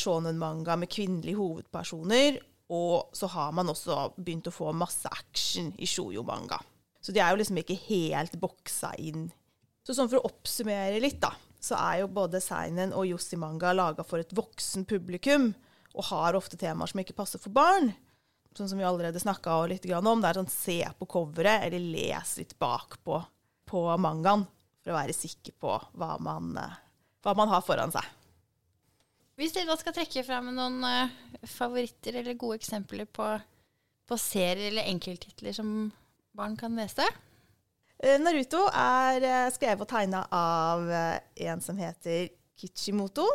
shonen-manga 0.00 0.76
med 0.76 0.92
kvinnelige 0.92 1.38
hovedpersoner, 1.40 2.40
og 2.74 3.10
så 3.16 3.28
har 3.28 3.52
man 3.52 3.68
også 3.68 4.14
begynt 4.16 4.48
å 4.48 4.54
få 4.54 4.72
masse 4.76 5.08
action 5.12 5.72
i 5.78 5.86
shoujo-manga. 5.88 6.60
Så 7.04 7.12
de 7.12 7.20
er 7.20 7.32
jo 7.32 7.40
liksom 7.42 7.58
ikke 7.60 7.76
helt 7.90 8.38
boksa 8.40 8.94
inn. 8.96 9.26
Så 9.84 9.92
sånn 9.92 10.08
for 10.08 10.22
å 10.22 10.30
oppsummere 10.30 10.96
litt, 11.04 11.18
da, 11.20 11.34
så 11.64 11.78
er 11.80 12.02
jo 12.02 12.12
både 12.12 12.42
seinen 12.44 12.92
og 12.92 13.08
Yossi-manga 13.08 13.72
laga 13.72 14.04
for 14.04 14.20
et 14.20 14.34
voksen 14.36 14.84
publikum, 14.88 15.52
og 15.94 16.10
har 16.10 16.36
ofte 16.36 16.58
temaer 16.60 16.90
som 16.90 17.00
ikke 17.00 17.16
passer 17.16 17.40
for 17.40 17.54
barn 17.54 17.92
sånn 18.58 18.70
som 18.70 18.78
vi 18.78 18.86
allerede 18.86 19.20
snakka 19.20 19.56
litt 19.70 19.86
om, 19.90 20.20
det 20.20 20.30
er 20.30 20.38
sånn 20.38 20.50
se 20.50 20.78
på 20.98 21.08
coveret, 21.10 21.66
eller 21.66 21.82
les 21.82 22.36
litt 22.38 22.54
bakpå 22.58 23.20
på 23.66 23.82
mangaen, 23.98 24.44
for 24.82 24.92
å 24.92 24.98
være 24.98 25.16
sikker 25.16 25.56
på 25.60 25.72
hva 25.98 26.14
man, 26.22 26.52
eh, 26.60 26.76
hva 27.24 27.34
man 27.34 27.50
har 27.50 27.64
foran 27.64 27.92
seg. 27.94 28.04
Hvis 29.34 29.54
dere 29.56 29.72
da 29.72 29.76
skal 29.80 29.96
trekke 29.96 30.22
fram 30.22 30.52
noen 30.54 30.84
eh, 30.86 31.14
favoritter 31.50 32.20
eller 32.20 32.38
gode 32.38 32.60
eksempler 32.60 33.08
på, 33.10 33.26
på 34.06 34.18
serier 34.20 34.70
eller 34.70 34.90
enkelttitler 34.92 35.56
som 35.56 35.90
barn 36.36 36.54
kan 36.60 36.76
lese? 36.78 37.06
Eh, 38.02 38.18
Naruto 38.20 38.66
er 38.74 39.24
eh, 39.24 39.50
skrevet 39.54 39.84
og 39.84 39.90
tegna 39.90 40.24
av 40.34 40.88
eh, 40.90 41.18
en 41.46 41.62
som 41.62 41.78
heter 41.78 42.30
Kichimoto. 42.58 43.26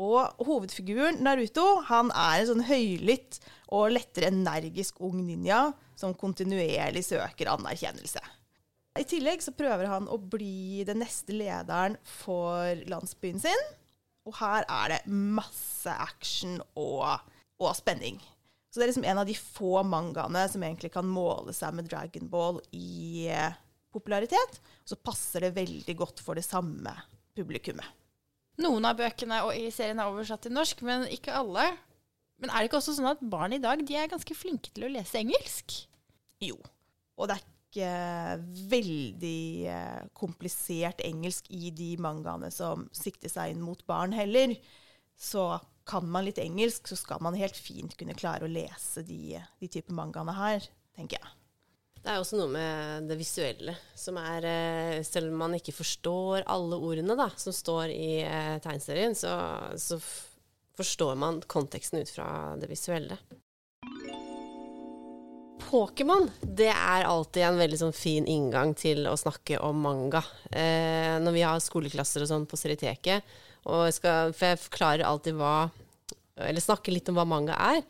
Og 0.00 0.44
hovedfiguren 0.46 1.18
Naruto 1.24 1.82
han 1.90 2.12
er 2.16 2.40
en 2.40 2.48
sånn 2.48 2.64
høylytt 2.64 3.40
og 3.74 3.90
lettere 3.92 4.30
energisk 4.30 5.02
ung 5.04 5.18
ninja 5.26 5.66
som 5.98 6.16
kontinuerlig 6.16 7.02
søker 7.04 7.50
anerkjennelse. 7.52 8.22
I 8.98 9.04
tillegg 9.06 9.44
så 9.44 9.52
prøver 9.54 9.86
han 9.90 10.08
å 10.10 10.16
bli 10.18 10.82
den 10.88 11.02
neste 11.04 11.36
lederen 11.36 11.98
for 12.02 12.80
landsbyen 12.90 13.42
sin. 13.42 13.68
Og 14.26 14.34
her 14.40 14.64
er 14.66 14.94
det 14.94 15.02
masse 15.10 15.92
action 15.92 16.58
og, 16.78 17.20
og 17.60 17.76
spenning. 17.76 18.18
Så 18.70 18.78
det 18.78 18.86
er 18.86 18.92
liksom 18.92 19.06
en 19.08 19.20
av 19.20 19.28
de 19.28 19.36
få 19.36 19.82
mangaene 19.86 20.42
som 20.50 20.64
egentlig 20.64 20.92
kan 20.94 21.08
måle 21.08 21.54
seg 21.56 21.74
med 21.76 21.88
Dragon 21.90 22.28
Ball 22.30 22.60
i 22.76 23.28
popularitet. 23.92 24.60
Og 24.84 24.92
så 24.92 24.98
passer 24.98 25.46
det 25.46 25.56
veldig 25.58 25.96
godt 25.98 26.22
for 26.24 26.38
det 26.38 26.46
samme 26.46 26.94
publikummet. 27.36 27.86
Noen 28.60 28.84
av 28.84 28.98
bøkene 28.98 29.40
og 29.46 29.54
i 29.56 29.70
serien 29.72 30.00
er 30.02 30.10
oversatt 30.10 30.44
til 30.44 30.52
norsk, 30.52 30.82
men 30.84 31.06
ikke 31.12 31.36
alle. 31.36 31.70
Men 32.40 32.52
er 32.52 32.60
det 32.60 32.70
ikke 32.70 32.80
også 32.80 32.96
sånn 32.96 33.12
at 33.12 33.22
barn 33.32 33.54
i 33.56 33.62
dag 33.62 33.80
de 33.86 33.96
er 33.96 34.10
ganske 34.10 34.36
flinke 34.36 34.72
til 34.74 34.86
å 34.86 34.92
lese 34.92 35.20
engelsk? 35.20 35.76
Jo. 36.44 36.58
Og 37.20 37.28
det 37.28 37.36
er 37.36 37.46
ikke 37.46 38.68
veldig 38.72 39.42
eh, 39.70 40.04
komplisert 40.16 41.02
engelsk 41.06 41.50
i 41.54 41.70
de 41.76 41.92
mangaene 42.02 42.50
som 42.52 42.86
sikter 42.96 43.32
seg 43.32 43.54
inn 43.54 43.64
mot 43.64 43.84
barn 43.88 44.16
heller. 44.16 44.56
Så 45.20 45.52
kan 45.88 46.06
man 46.08 46.26
litt 46.26 46.40
engelsk, 46.40 46.88
så 46.88 46.96
skal 46.98 47.20
man 47.24 47.36
helt 47.38 47.56
fint 47.58 47.96
kunne 47.98 48.16
klare 48.18 48.46
å 48.46 48.52
lese 48.52 49.04
de, 49.06 49.36
de 49.60 49.70
type 49.70 49.92
mangaene 49.94 50.34
her, 50.36 50.66
tenker 50.96 51.20
jeg. 51.20 51.39
Det 52.00 52.08
er 52.08 52.16
også 52.16 52.38
noe 52.40 52.48
med 52.48 53.10
det 53.10 53.18
visuelle 53.20 53.74
som 53.98 54.16
er 54.16 54.46
eh, 54.48 55.02
Selv 55.04 55.28
om 55.28 55.42
man 55.42 55.58
ikke 55.58 55.74
forstår 55.76 56.46
alle 56.48 56.78
ordene 56.80 57.16
da, 57.18 57.28
som 57.36 57.52
står 57.52 57.92
i 57.92 58.24
tegnserien, 58.64 59.12
så, 59.18 59.34
så 59.76 60.00
forstår 60.80 61.18
man 61.20 61.42
konteksten 61.44 62.00
ut 62.00 62.10
fra 62.12 62.56
det 62.60 62.70
visuelle. 62.70 63.18
Pokémon 65.70 66.26
det 66.42 66.70
er 66.72 67.06
alltid 67.06 67.44
en 67.46 67.60
veldig 67.60 67.78
sånn 67.78 67.94
fin 67.94 68.26
inngang 68.26 68.72
til 68.78 69.04
å 69.06 69.14
snakke 69.18 69.60
om 69.62 69.84
manga. 69.84 70.22
Eh, 70.50 71.14
når 71.22 71.36
vi 71.36 71.44
har 71.46 71.62
skoleklasser 71.62 72.24
og 72.24 72.30
sånn 72.32 72.46
på 72.50 72.58
Serieteket, 72.58 73.26
for 73.62 73.86
jeg 73.86 74.62
forklarer 74.64 75.04
alltid 75.04 75.36
hva 75.36 75.68
Eller 76.40 76.64
snakker 76.64 76.94
litt 76.94 77.08
om 77.12 77.18
hva 77.18 77.26
manga 77.28 77.52
er, 77.60 77.82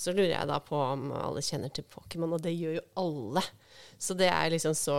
så 0.00 0.14
lurer 0.16 0.32
jeg 0.32 0.48
da 0.48 0.56
på 0.64 0.78
om 0.80 1.10
alle 1.12 1.42
kjenner 1.44 1.72
til 1.76 1.84
Pokémon, 1.92 2.32
og 2.36 2.42
det 2.44 2.54
gjør 2.56 2.78
jo 2.78 2.86
alle. 3.02 3.44
Så 4.00 4.16
det 4.16 4.30
er 4.32 4.52
liksom 4.52 4.76
så 4.78 4.96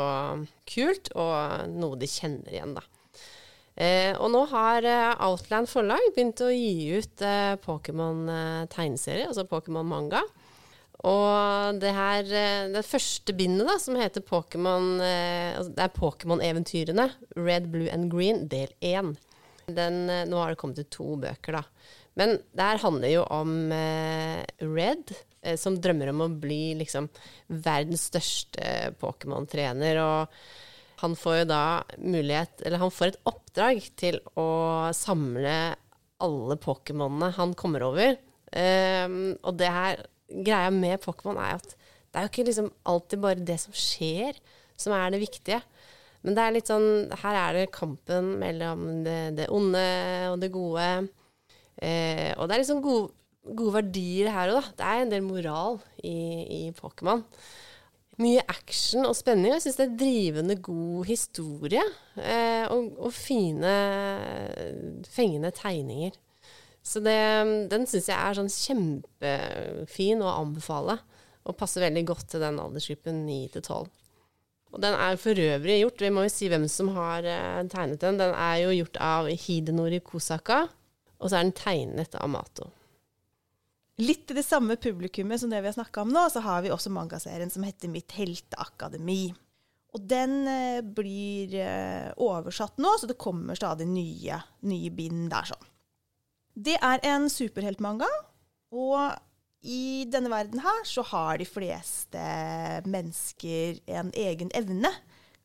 kult, 0.70 1.10
og 1.18 1.72
noe 1.74 1.98
de 1.98 2.10
kjenner 2.10 2.54
igjen, 2.54 2.76
da. 2.78 2.86
Eh, 3.82 4.12
og 4.20 4.30
nå 4.34 4.44
har 4.52 4.86
eh, 4.86 5.24
Outland 5.26 5.70
forlag 5.72 6.12
begynt 6.14 6.44
å 6.44 6.52
gi 6.52 7.00
ut 7.00 7.24
eh, 7.26 7.56
Pokémon-tegneserie, 7.64 9.30
altså 9.32 9.48
Pokémon 9.50 9.88
manga. 9.88 10.22
Og 11.08 11.80
det 11.82 11.94
her, 11.96 12.28
eh, 12.30 12.68
det 12.76 12.86
første 12.86 13.34
bindet 13.34 13.66
da, 13.66 13.80
som 13.82 13.98
heter 13.98 14.22
Pokémon 14.22 15.00
eh, 15.02 15.58
altså 15.58 15.74
Det 15.74 15.88
er 15.88 15.96
Pokémon-eventyrene, 15.98 17.08
Red, 17.40 17.72
Blue 17.74 17.90
and 17.90 18.12
Green, 18.12 18.46
del 18.52 18.70
1. 18.86 19.16
Den, 19.66 20.04
eh, 20.10 20.28
nå 20.30 20.38
har 20.38 20.54
det 20.54 20.62
kommet 20.62 20.84
ut 20.84 20.92
to 20.94 21.16
bøker, 21.24 21.58
da. 21.58 21.64
Men 22.20 22.38
det 22.52 22.66
her 22.66 22.82
handler 22.84 23.14
jo 23.14 23.22
om 23.32 23.54
eh, 23.72 24.42
Red, 24.60 25.14
eh, 25.42 25.58
som 25.60 25.78
drømmer 25.80 26.12
om 26.12 26.26
å 26.26 26.34
bli 26.42 26.74
liksom 26.82 27.08
verdens 27.48 28.10
største 28.12 28.66
eh, 28.66 28.90
Pokémon-trener. 29.00 30.02
Og 30.04 31.02
han 31.02 31.16
får 31.18 31.42
jo 31.42 31.46
da 31.50 31.64
mulighet 31.98 32.62
Eller 32.66 32.82
han 32.84 32.92
får 32.94 33.14
et 33.14 33.22
oppdrag 33.32 33.80
til 33.98 34.20
å 34.38 34.92
samle 34.94 35.56
alle 36.22 36.58
Pokémonene 36.62 37.32
han 37.38 37.56
kommer 37.58 37.88
over. 37.88 38.20
Ehm, 38.52 39.38
og 39.42 39.56
det 39.58 39.72
her 39.72 40.04
Greia 40.32 40.70
med 40.72 41.02
Pokémon 41.04 41.40
er 41.42 41.58
at 41.58 41.74
det 42.12 42.20
er 42.20 42.28
jo 42.28 42.32
ikke 42.32 42.46
liksom 42.50 42.68
alltid 42.92 43.22
bare 43.24 43.46
det 43.48 43.58
som 43.64 43.74
skjer, 43.76 44.38
som 44.80 44.94
er 44.96 45.14
det 45.14 45.22
viktige. 45.24 45.62
Men 46.22 46.36
det 46.38 46.44
er 46.44 46.54
litt 46.54 46.70
sånn 46.70 47.10
Her 47.24 47.38
er 47.40 47.58
det 47.58 47.72
kampen 47.74 48.36
mellom 48.42 49.02
det, 49.06 49.18
det 49.40 49.48
onde 49.50 49.86
og 50.30 50.38
det 50.44 50.52
gode. 50.54 50.88
Eh, 51.82 52.32
og 52.38 52.48
det 52.48 52.56
er 52.56 52.62
liksom 52.62 52.84
gode, 52.86 53.12
gode 53.58 53.76
verdier 53.80 54.32
her 54.34 54.54
òg, 54.54 54.62
da. 54.62 54.78
Det 54.78 54.88
er 54.88 55.04
en 55.04 55.14
del 55.14 55.26
moral 55.26 55.80
i, 56.06 56.16
i 56.62 56.62
Pokémon. 56.78 57.24
Mye 58.22 58.44
action 58.52 59.08
og 59.08 59.16
spenning. 59.18 59.56
Jeg 59.56 59.66
syns 59.66 59.80
det 59.80 59.88
er 59.88 60.00
drivende 60.02 60.58
god 60.62 61.08
historie. 61.10 61.86
Eh, 62.20 62.66
og, 62.70 62.92
og 63.08 63.16
fine, 63.16 63.72
fengende 65.10 65.54
tegninger. 65.58 66.20
Så 66.82 67.02
det, 67.06 67.18
den 67.72 67.88
syns 67.90 68.10
jeg 68.10 68.18
er 68.18 68.38
sånn 68.38 68.52
kjempefin 68.52 70.22
å 70.26 70.36
anbefale. 70.42 71.00
Og 71.50 71.58
passer 71.58 71.86
veldig 71.86 72.06
godt 72.10 72.28
til 72.34 72.44
den 72.44 72.62
aldersgruppen 72.62 73.24
9 73.26 73.42
til 73.56 73.66
12. 73.66 73.90
Og 74.72 74.80
den 74.80 74.96
er 74.96 75.18
for 75.20 75.36
øvrig 75.36 75.82
gjort, 75.82 76.02
vi 76.02 76.12
må 76.14 76.24
jo 76.26 76.32
si 76.32 76.48
hvem 76.52 76.68
som 76.72 76.94
har 76.96 77.26
eh, 77.28 77.64
tegnet 77.72 78.04
den. 78.04 78.20
Den 78.22 78.36
er 78.38 78.62
jo 78.64 78.76
gjort 78.76 79.00
av 79.04 79.28
Hidenori 79.28 80.00
Kosaka, 80.06 80.64
og 81.22 81.30
så 81.30 81.38
er 81.38 81.46
den 81.46 81.56
tegnet 81.58 82.18
av 82.18 82.30
Mato. 82.34 82.72
Litt 84.02 84.26
til 84.28 84.40
det 84.40 84.48
samme 84.48 84.78
publikummet 84.82 85.42
som 85.42 85.52
det 85.52 85.60
vi 85.62 85.70
har 85.70 85.78
snakka 85.78 86.02
om 86.04 86.14
nå, 86.14 86.26
så 86.34 86.42
har 86.42 86.64
vi 86.66 86.72
også 86.74 86.92
mangaserien 86.94 87.52
som 87.54 87.66
heter 87.68 87.92
Mitt 87.92 88.14
helteakademi. 88.18 89.34
Og 89.92 90.06
den 90.10 90.48
eh, 90.48 90.80
blir 90.82 91.54
eh, 91.60 92.08
oversatt 92.24 92.80
nå, 92.82 92.96
så 92.98 93.10
det 93.10 93.20
kommer 93.22 93.60
stadig 93.60 93.86
nye, 93.92 94.40
nye 94.66 94.94
bind 94.96 95.28
der 95.34 95.52
sånn. 95.52 95.68
Det 96.56 96.78
er 96.84 97.04
en 97.08 97.28
superheltmanga, 97.32 98.08
og 98.72 99.20
i 99.62 100.08
denne 100.10 100.32
verden 100.32 100.64
her 100.64 100.82
så 100.90 101.04
har 101.12 101.38
de 101.38 101.46
fleste 101.46 102.24
mennesker 102.90 103.84
en 104.00 104.10
egen 104.18 104.50
evne 104.58 104.90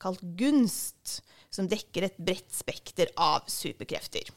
kalt 0.01 0.23
gunst, 0.39 1.21
som 1.53 1.69
dekker 1.69 2.09
et 2.09 2.19
bredt 2.21 2.53
spekter 2.55 3.13
av 3.21 3.47
superkrefter. 3.51 4.31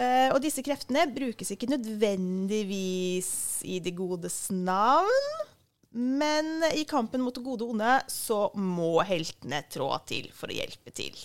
Eh, 0.00 0.28
og 0.32 0.40
disse 0.40 0.64
kreftene 0.64 1.04
brukes 1.12 1.52
ikke 1.52 1.68
nødvendigvis 1.68 3.32
i 3.68 3.76
det 3.84 3.92
godes 3.98 4.46
navn, 4.54 5.28
men 5.92 6.64
i 6.72 6.86
kampen 6.88 7.20
mot 7.20 7.36
det 7.36 7.44
gode 7.44 7.66
og 7.66 7.74
onde 7.74 7.98
så 8.08 8.46
må 8.56 8.94
heltene 9.04 9.60
trå 9.68 9.90
til 10.08 10.30
for 10.32 10.48
å 10.48 10.56
hjelpe 10.56 10.94
til. 10.96 11.16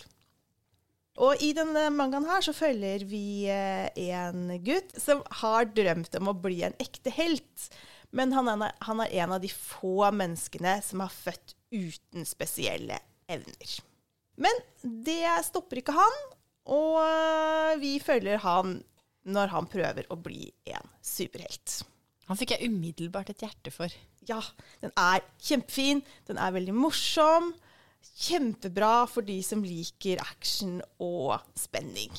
Og 1.17 1.39
i 1.41 1.53
denne 1.57 1.87
mangaen 1.95 2.27
her 2.29 2.43
så 2.45 2.53
følger 2.53 3.07
vi 3.09 3.47
eh, 3.49 3.87
en 4.13 4.51
gutt 4.61 4.91
som 5.01 5.23
har 5.39 5.71
drømt 5.71 6.13
om 6.19 6.29
å 6.29 6.37
bli 6.37 6.61
en 6.67 6.75
ekte 6.83 7.13
helt. 7.15 7.69
Men 8.11 8.35
han 8.35 8.51
er, 8.51 8.75
han 8.85 9.01
er 9.03 9.15
en 9.23 9.33
av 9.35 9.41
de 9.43 9.49
få 9.51 10.11
menneskene 10.13 10.77
som 10.85 11.01
har 11.03 11.13
født 11.13 11.55
uten 11.73 12.27
spesielle 12.27 12.99
evner. 13.31 13.79
Men 14.37 14.61
det 14.83 15.23
stopper 15.47 15.81
ikke 15.81 15.95
han, 15.97 16.19
og 16.67 16.99
eh, 17.01 17.77
vi 17.81 17.97
følger 18.03 18.41
han 18.43 18.79
når 19.27 19.51
han 19.53 19.67
prøver 19.71 20.07
å 20.11 20.19
bli 20.19 20.47
en 20.71 20.91
superhelt. 21.03 21.81
Han 22.27 22.39
fikk 22.39 22.55
jeg 22.55 22.67
umiddelbart 22.71 23.31
et 23.31 23.43
hjerte 23.43 23.71
for. 23.71 23.91
Ja, 24.27 24.41
den 24.83 24.91
er 24.99 25.23
kjempefin, 25.39 26.03
den 26.27 26.39
er 26.39 26.55
veldig 26.55 26.75
morsom. 26.75 27.53
Kjempebra 28.17 29.05
for 29.09 29.25
de 29.27 29.39
som 29.43 29.63
liker 29.63 30.19
action 30.23 30.79
og 31.03 31.37
spenning. 31.59 32.11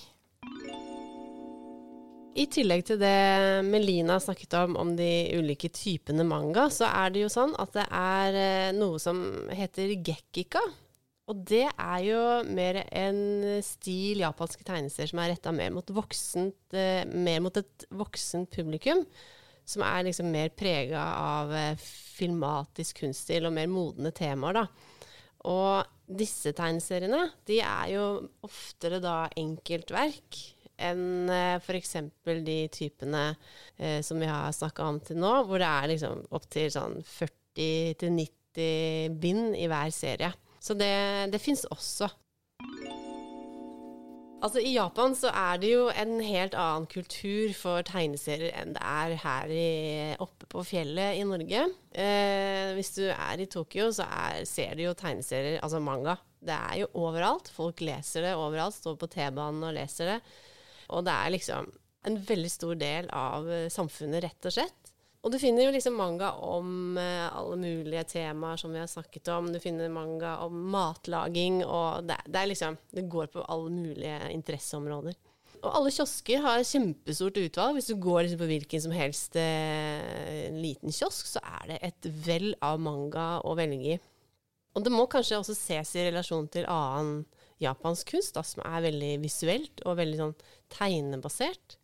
I 2.38 2.44
tillegg 2.46 2.84
til 2.86 3.00
det 3.00 3.64
Melina 3.66 4.18
snakket 4.22 4.54
om, 4.60 4.76
om 4.78 4.92
de 4.96 5.08
ulike 5.34 5.72
typene 5.74 6.24
manga, 6.28 6.68
så 6.70 6.86
er 6.86 7.12
det 7.12 7.24
jo 7.24 7.30
sånn 7.32 7.56
at 7.58 7.72
det 7.74 7.86
er 7.98 8.38
eh, 8.38 8.76
noe 8.76 9.00
som 9.02 9.18
heter 9.50 9.96
gekkika. 10.06 10.62
Og 11.28 11.40
det 11.48 11.66
er 11.68 12.04
jo 12.06 12.20
mer 12.56 12.78
en 12.86 13.18
stil 13.64 14.22
japanske 14.22 14.64
tegneserier 14.64 15.10
som 15.10 15.20
er 15.20 15.34
retta 15.34 15.52
mer 15.52 15.74
eh, 15.76 17.02
mer 17.04 17.42
mot 17.44 17.60
et 17.60 17.84
voksent 17.92 18.48
publikum. 18.54 19.04
Som 19.68 19.84
er 19.84 20.06
liksom 20.06 20.30
mer 20.32 20.48
prega 20.56 21.02
av 21.20 21.52
eh, 21.52 21.88
filmatisk 22.18 23.02
kunststil 23.02 23.44
og 23.44 23.52
mer 23.58 23.68
modne 23.68 24.14
temaer, 24.16 24.62
da. 24.62 24.64
Og 25.52 25.84
disse 26.08 26.54
tegneseriene, 26.56 27.26
de 27.46 27.60
er 27.60 27.92
jo 27.92 28.06
oftere 28.48 28.96
da 29.04 29.28
enkeltverk 29.36 30.40
enn 30.78 31.28
eh, 31.28 31.60
f.eks. 31.60 31.96
de 32.24 32.58
typene 32.72 33.36
eh, 33.76 34.00
som 34.06 34.20
vi 34.20 34.26
har 34.30 34.52
snakka 34.54 34.88
om 34.88 35.00
til 35.04 35.18
nå, 35.20 35.42
hvor 35.44 35.60
det 35.60 35.68
er 35.68 35.88
liksom 35.92 36.24
opptil 36.38 36.70
sånn 36.72 37.00
40-90 37.04 39.18
bind 39.20 39.56
i 39.58 39.68
hver 39.70 39.90
serie. 39.94 40.32
Så 40.60 40.76
det, 40.78 40.94
det 41.32 41.40
fins 41.42 41.64
også. 41.72 42.10
Altså 44.38 44.60
I 44.62 44.70
Japan 44.76 45.16
så 45.18 45.32
er 45.34 45.58
det 45.58 45.70
jo 45.72 45.88
en 45.90 46.20
helt 46.22 46.54
annen 46.54 46.86
kultur 46.90 47.50
for 47.58 47.82
tegneserier 47.86 48.54
enn 48.60 48.76
det 48.76 48.82
er 48.86 49.14
her 49.24 49.50
i, 49.50 49.70
oppe 50.22 50.46
på 50.52 50.62
fjellet 50.66 51.18
i 51.18 51.24
Norge. 51.26 51.64
Eh, 51.90 52.70
hvis 52.76 52.92
du 52.94 53.08
er 53.10 53.42
i 53.42 53.48
Tokyo, 53.50 53.88
så 53.94 54.06
er, 54.06 54.44
ser 54.46 54.78
du 54.78 54.84
jo 54.84 54.94
tegneserier, 54.98 55.58
altså 55.58 55.82
manga. 55.82 56.14
Det 56.38 56.54
er 56.54 56.84
jo 56.84 56.90
overalt. 57.02 57.50
Folk 57.50 57.82
leser 57.82 58.28
det 58.28 58.36
overalt. 58.38 58.78
Står 58.78 58.94
på 59.00 59.10
T-banen 59.10 59.66
og 59.66 59.74
leser 59.74 60.14
det. 60.14 60.18
Og 60.94 61.02
det 61.08 61.16
er 61.18 61.34
liksom 61.34 61.72
en 62.06 62.20
veldig 62.28 62.52
stor 62.52 62.78
del 62.78 63.10
av 63.10 63.50
eh, 63.50 63.66
samfunnet, 63.74 64.22
rett 64.22 64.48
og 64.48 64.54
slett. 64.54 64.87
Og 65.28 65.34
du 65.34 65.36
finner 65.36 65.66
jo 65.66 65.72
liksom 65.74 65.92
manga 65.92 66.30
om 66.40 66.96
eh, 66.96 67.26
alle 67.36 67.56
mulige 67.60 68.00
temaer 68.08 68.56
som 68.56 68.72
vi 68.72 68.80
har 68.80 68.86
snakket 68.88 69.28
om. 69.34 69.50
Du 69.52 69.58
finner 69.60 69.90
manga 69.92 70.38
om 70.46 70.54
matlaging, 70.72 71.58
og 71.66 72.06
det, 72.08 72.16
det 72.32 72.44
liksom 72.48 72.78
Det 72.88 73.04
går 73.12 73.26
på 73.34 73.42
alle 73.44 73.68
mulige 73.68 74.30
interesseområder. 74.32 75.18
Og 75.58 75.68
alle 75.68 75.92
kiosker 75.92 76.40
har 76.40 76.64
kjempestort 76.64 77.36
utvalg. 77.42 77.76
Hvis 77.76 77.90
du 77.90 77.98
går 78.00 78.22
liksom 78.22 78.40
på 78.40 78.48
hvilken 78.54 78.84
som 78.86 78.94
helst 78.96 79.36
eh, 79.36 80.48
liten 80.54 80.96
kiosk, 80.96 81.28
så 81.28 81.42
er 81.44 81.74
det 81.74 81.78
et 81.90 82.08
vell 82.24 82.54
av 82.64 82.80
manga 82.80 83.26
å 83.44 83.52
velge 83.58 83.98
i. 83.98 83.98
Og 84.78 84.86
det 84.86 84.94
må 84.94 85.04
kanskje 85.12 85.42
også 85.42 85.58
ses 85.58 85.92
i 85.98 86.06
relasjon 86.08 86.48
til 86.54 86.64
annen 86.72 87.26
japansk 87.60 88.14
kunst, 88.14 88.32
da, 88.38 88.46
som 88.46 88.64
er 88.64 88.86
veldig 88.86 89.12
visuelt 89.20 89.84
og 89.84 90.00
veldig 90.00 90.22
sånn 90.22 90.34
tegnebasert. 90.72 91.76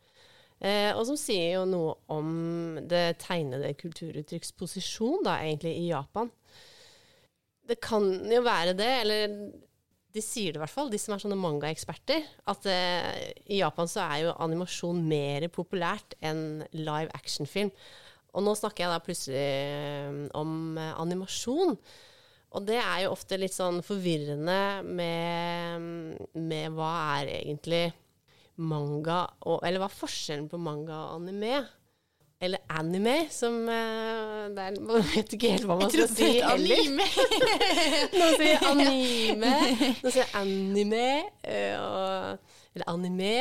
Eh, 0.64 0.90
og 0.96 1.04
som 1.10 1.18
sier 1.20 1.58
jo 1.58 1.66
noe 1.68 1.98
om 2.14 2.78
det 2.88 3.18
tegnede 3.20 3.74
kulturuttrykks 3.76 4.54
posisjon, 4.56 5.20
da, 5.26 5.36
egentlig, 5.44 5.74
i 5.82 5.90
Japan. 5.90 6.30
Det 7.64 7.76
kan 7.84 8.06
jo 8.32 8.40
være 8.44 8.72
det, 8.76 8.90
eller 9.02 9.36
de 10.14 10.22
sier 10.22 10.54
det 10.54 10.60
i 10.60 10.62
hvert 10.62 10.72
fall, 10.72 10.92
de 10.92 11.00
som 11.00 11.16
er 11.16 11.22
sånne 11.24 11.38
manga-eksperter, 11.40 12.24
at 12.52 12.68
eh, 12.70 13.32
i 13.50 13.58
Japan 13.58 13.90
så 13.90 14.04
er 14.06 14.22
jo 14.22 14.38
animasjon 14.44 15.02
mer 15.08 15.48
populært 15.52 16.14
enn 16.24 16.62
live 16.76 17.10
action-film. 17.18 17.72
Og 18.34 18.46
nå 18.46 18.54
snakker 18.58 18.84
jeg 18.84 18.92
da 18.92 19.02
plutselig 19.02 19.42
eh, 19.42 20.20
om 20.38 20.78
eh, 20.78 20.92
animasjon. 21.02 21.76
Og 22.54 22.66
det 22.68 22.78
er 22.78 23.02
jo 23.02 23.12
ofte 23.16 23.38
litt 23.40 23.54
sånn 23.54 23.80
forvirrende 23.82 24.60
med, 24.86 25.88
med 26.38 26.76
hva 26.76 26.92
er 27.18 27.32
egentlig 27.40 27.88
manga 28.56 29.24
og 29.48 29.64
Eller 29.66 29.82
hva 29.82 29.88
er 29.90 29.96
forskjellen 29.96 30.50
på 30.50 30.60
manga 30.62 30.98
og 31.06 31.22
anime? 31.22 31.64
Eller 32.44 32.60
anime, 32.68 33.28
som 33.32 33.54
uh, 33.64 34.50
det 34.52 34.64
er, 34.66 34.76
Man 34.82 35.06
vet 35.14 35.32
ikke 35.36 35.54
helt 35.54 35.68
hva 35.68 35.78
man 35.80 35.92
skal 35.92 36.10
si 36.10 36.28
heller. 36.42 36.82
Noen 38.18 38.34
sier 38.40 38.66
anime, 38.68 39.52
noen 40.02 40.12
sier 40.12 40.34
anime, 40.36 41.06
uh, 41.46 41.76
og, 41.78 42.58
eller 42.74 42.90
anime. 42.90 43.32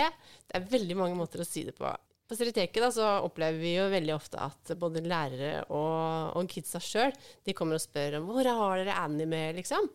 Det 0.45 0.59
er 0.59 0.69
veldig 0.71 0.97
mange 0.99 1.17
måter 1.19 1.43
å 1.43 1.47
si 1.47 1.65
det 1.67 1.75
på. 1.75 1.89
På 2.23 2.37
så 2.37 3.09
opplever 3.25 3.59
vi 3.59 3.73
jo 3.75 3.89
veldig 3.91 4.13
ofte 4.15 4.39
at 4.41 4.71
både 4.79 5.03
lærere 5.05 5.65
og, 5.67 6.37
og 6.39 6.47
kidsa 6.49 6.79
sjøl 6.81 7.11
kommer 7.53 7.77
og 7.77 7.83
spør 7.83 8.21
om 8.21 8.29
hvor 8.31 8.47
har 8.47 8.79
dere 8.79 8.95
anime, 9.03 9.49
liksom. 9.57 9.89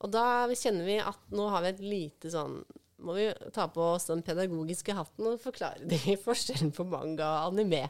Og 0.00 0.12
da 0.14 0.46
kjenner 0.54 0.86
vi 0.86 1.00
at 1.02 1.34
nå 1.34 1.48
har 1.52 1.66
vi 1.66 1.72
et 1.74 1.82
lite 1.84 2.30
sånn 2.32 2.60
må 3.04 3.16
vi 3.16 3.28
ta 3.54 3.66
på 3.72 3.84
oss 3.96 4.08
den 4.10 4.24
pedagogiske 4.26 4.94
hatten 4.96 5.32
og 5.32 5.40
forklare 5.42 5.86
de 5.88 6.16
forskjellen 6.26 6.72
på 6.76 6.86
manga 6.88 7.26
og 7.26 7.54
anime. 7.54 7.86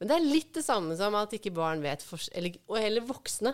Men 0.00 0.10
det 0.10 0.16
er 0.16 0.24
litt 0.26 0.54
det 0.56 0.64
samme 0.66 0.96
som 0.98 1.14
at 1.14 1.34
ikke 1.36 1.52
barn 1.54 1.82
vet 1.84 2.02
eller, 2.34 2.56
Og 2.66 2.78
heller 2.80 3.04
voksne, 3.06 3.52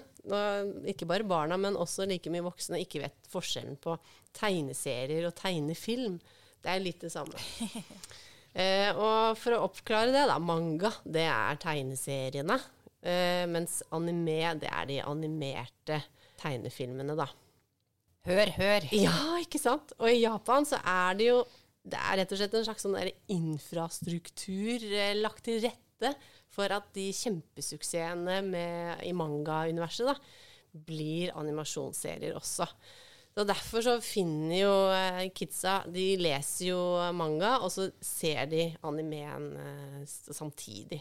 ikke 0.89 1.09
bare 1.11 1.27
barna, 1.29 1.59
men 1.61 1.77
også 1.77 2.07
like 2.09 2.33
mye 2.33 2.47
voksne, 2.47 2.81
ikke 2.81 3.03
vet 3.03 3.29
forskjellen 3.29 3.77
på 3.83 3.99
tegneserier 4.39 5.27
og 5.29 5.37
tegnefilm. 5.37 6.17
Det 6.65 6.73
er 6.73 6.81
litt 6.81 7.05
det 7.05 7.13
samme. 7.13 7.37
eh, 8.63 8.89
og 8.95 9.37
for 9.37 9.59
å 9.59 9.67
oppklare 9.67 10.15
det, 10.15 10.25
da. 10.31 10.39
Manga, 10.41 10.95
det 11.05 11.27
er 11.29 11.61
tegneseriene. 11.61 12.57
Eh, 13.03 13.45
mens 13.51 13.83
anime, 13.95 14.55
det 14.63 14.73
er 14.73 14.89
de 14.89 14.99
animerte 15.05 16.01
tegnefilmene, 16.41 17.19
da. 17.19 17.29
Hør, 18.29 18.51
hør. 18.59 18.89
Ja, 18.93 19.17
ikke 19.41 19.61
sant? 19.61 19.95
Og 19.99 20.11
i 20.13 20.21
Japan 20.21 20.67
så 20.69 20.81
er 20.85 21.17
det 21.17 21.31
jo 21.31 21.41
det 21.89 21.97
er 21.97 22.19
rett 22.21 22.33
og 22.35 22.41
slett 22.41 22.57
en 22.59 22.67
slags 22.67 22.85
sånn 22.85 22.97
infrastruktur 23.33 24.85
eh, 24.91 25.15
lagt 25.17 25.47
til 25.47 25.63
rette 25.65 26.13
for 26.53 26.73
at 26.75 26.91
de 26.97 27.09
kjempesuksessene 27.15 28.41
med, 28.45 29.05
i 29.07 29.15
manga-universet 29.17 30.09
da, 30.11 30.17
blir 30.89 31.33
animasjonsserier 31.39 32.37
også. 32.37 32.69
Så 33.39 33.45
Derfor 33.47 33.85
så 33.87 33.97
finner 34.03 34.57
jo 34.59 34.73
eh, 34.91 35.29
kidsa 35.31 35.81
De 35.87 36.07
leser 36.19 36.73
jo 36.73 36.81
manga, 37.15 37.59
og 37.63 37.71
så 37.73 37.89
ser 38.03 38.49
de 38.51 38.65
animeen 38.89 39.53
eh, 39.63 40.01
samtidig. 40.09 41.01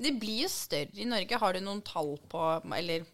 Det 0.00 0.12
blir 0.20 0.44
jo 0.44 0.52
større 0.52 1.00
i 1.00 1.08
Norge. 1.08 1.40
Har 1.40 1.56
du 1.56 1.64
noen 1.64 1.82
tall 1.84 2.14
på 2.30 2.44
Eller 2.76 3.08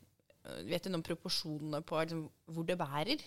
Vet 0.68 0.86
du 0.86 0.92
noen 0.92 1.04
proporsjoner 1.06 1.84
på 1.86 1.98
liksom, 2.02 2.26
hvor 2.52 2.66
det 2.68 2.78
bærer? 2.80 3.24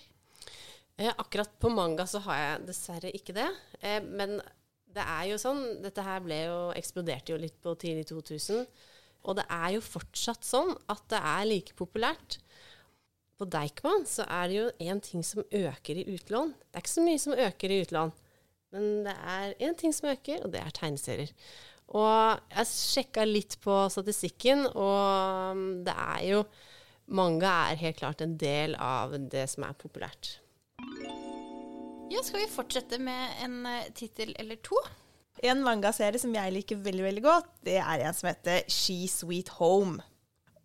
Eh, 1.00 1.12
akkurat 1.16 1.52
på 1.60 1.72
manga 1.72 2.06
så 2.10 2.22
har 2.26 2.40
jeg 2.40 2.66
dessverre 2.70 3.12
ikke 3.16 3.36
det. 3.38 3.50
Eh, 3.82 4.02
men 4.04 4.40
det 4.90 5.06
er 5.06 5.30
jo 5.30 5.38
sånn 5.40 5.62
Dette 5.84 6.04
her 6.04 6.22
ble 6.26 6.40
jo, 6.48 6.60
eksploderte 6.76 7.34
jo 7.34 7.40
litt 7.42 7.60
på 7.64 7.76
tidlig 7.80 8.10
2000. 8.10 8.66
Og 9.28 9.36
det 9.40 9.46
er 9.52 9.76
jo 9.76 9.84
fortsatt 9.84 10.48
sånn 10.48 10.74
at 10.92 11.04
det 11.12 11.20
er 11.20 11.48
like 11.48 11.76
populært. 11.80 12.40
På 13.40 13.48
Deichman 13.48 14.04
så 14.08 14.26
er 14.28 14.48
det 14.52 14.58
jo 14.58 14.70
én 14.84 15.00
ting 15.04 15.24
som 15.24 15.44
øker 15.44 16.02
i 16.02 16.08
utlån. 16.16 16.52
Det 16.52 16.76
er 16.76 16.84
ikke 16.84 16.98
så 16.98 17.06
mye 17.06 17.22
som 17.24 17.36
øker 17.36 17.72
i 17.72 17.82
utlån, 17.86 18.12
men 18.76 18.88
det 19.06 19.16
er 19.16 19.54
én 19.64 19.78
ting 19.80 19.96
som 19.96 20.10
øker, 20.12 20.44
og 20.44 20.52
det 20.52 20.60
er 20.60 20.76
tegneserier. 20.76 21.32
Og 21.96 22.42
jeg 22.52 22.70
sjekka 22.70 23.24
litt 23.26 23.56
på 23.64 23.78
statistikken, 23.90 24.68
og 24.76 25.56
mm, 25.56 25.70
det 25.88 25.96
er 25.96 26.26
jo 26.28 26.44
manga 27.10 27.52
er 27.70 27.82
helt 27.82 28.00
klart 28.00 28.22
en 28.22 28.38
del 28.40 28.76
av 28.80 29.16
det 29.32 29.46
som 29.52 29.66
er 29.68 29.78
populært. 29.78 30.38
Ja, 32.10 32.24
Skal 32.26 32.42
vi 32.42 32.50
fortsette 32.50 32.98
med 33.02 33.44
en 33.46 33.62
uh, 33.68 33.90
tittel 33.94 34.34
eller 34.40 34.58
to? 34.66 34.78
En 35.46 35.62
mangaserie 35.64 36.20
som 36.20 36.34
jeg 36.36 36.54
liker 36.56 36.80
veldig 36.84 37.06
veldig 37.06 37.24
godt, 37.24 37.52
det 37.68 37.78
er 37.80 38.04
en 38.04 38.16
som 38.16 38.32
heter 38.32 38.66
She 38.68 39.06
Sweet 39.08 39.54
Home. 39.60 40.02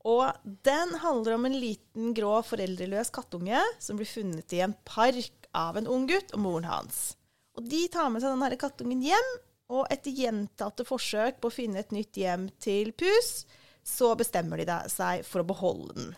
Og 0.05 0.25
den 0.67 0.97
handler 1.01 1.37
om 1.37 1.47
en 1.49 1.57
liten 1.57 2.13
grå 2.17 2.39
foreldreløs 2.45 3.13
kattunge 3.15 3.61
som 3.81 4.01
blir 4.01 4.09
funnet 4.09 4.53
i 4.53 4.61
en 4.65 4.75
park 4.85 5.49
av 5.57 5.79
en 5.79 5.89
ung 5.89 6.09
gutt 6.11 6.35
og 6.35 6.43
moren 6.45 6.69
hans. 6.69 7.15
Og 7.55 7.69
De 7.71 7.85
tar 7.93 8.11
med 8.11 8.25
seg 8.25 8.35
denne 8.35 8.59
kattungen 8.61 9.05
hjem, 9.05 9.31
og 9.73 9.87
etter 9.93 10.13
gjentatte 10.13 10.85
forsøk 10.85 11.39
på 11.41 11.49
å 11.49 11.55
finne 11.55 11.81
et 11.81 11.95
nytt 11.95 12.19
hjem 12.21 12.51
til 12.61 12.91
Pus, 12.93 13.47
så 13.85 14.13
bestemmer 14.19 14.61
de 14.61 14.77
seg 14.93 15.25
for 15.29 15.41
å 15.41 15.49
beholde 15.49 15.97
den 15.97 16.13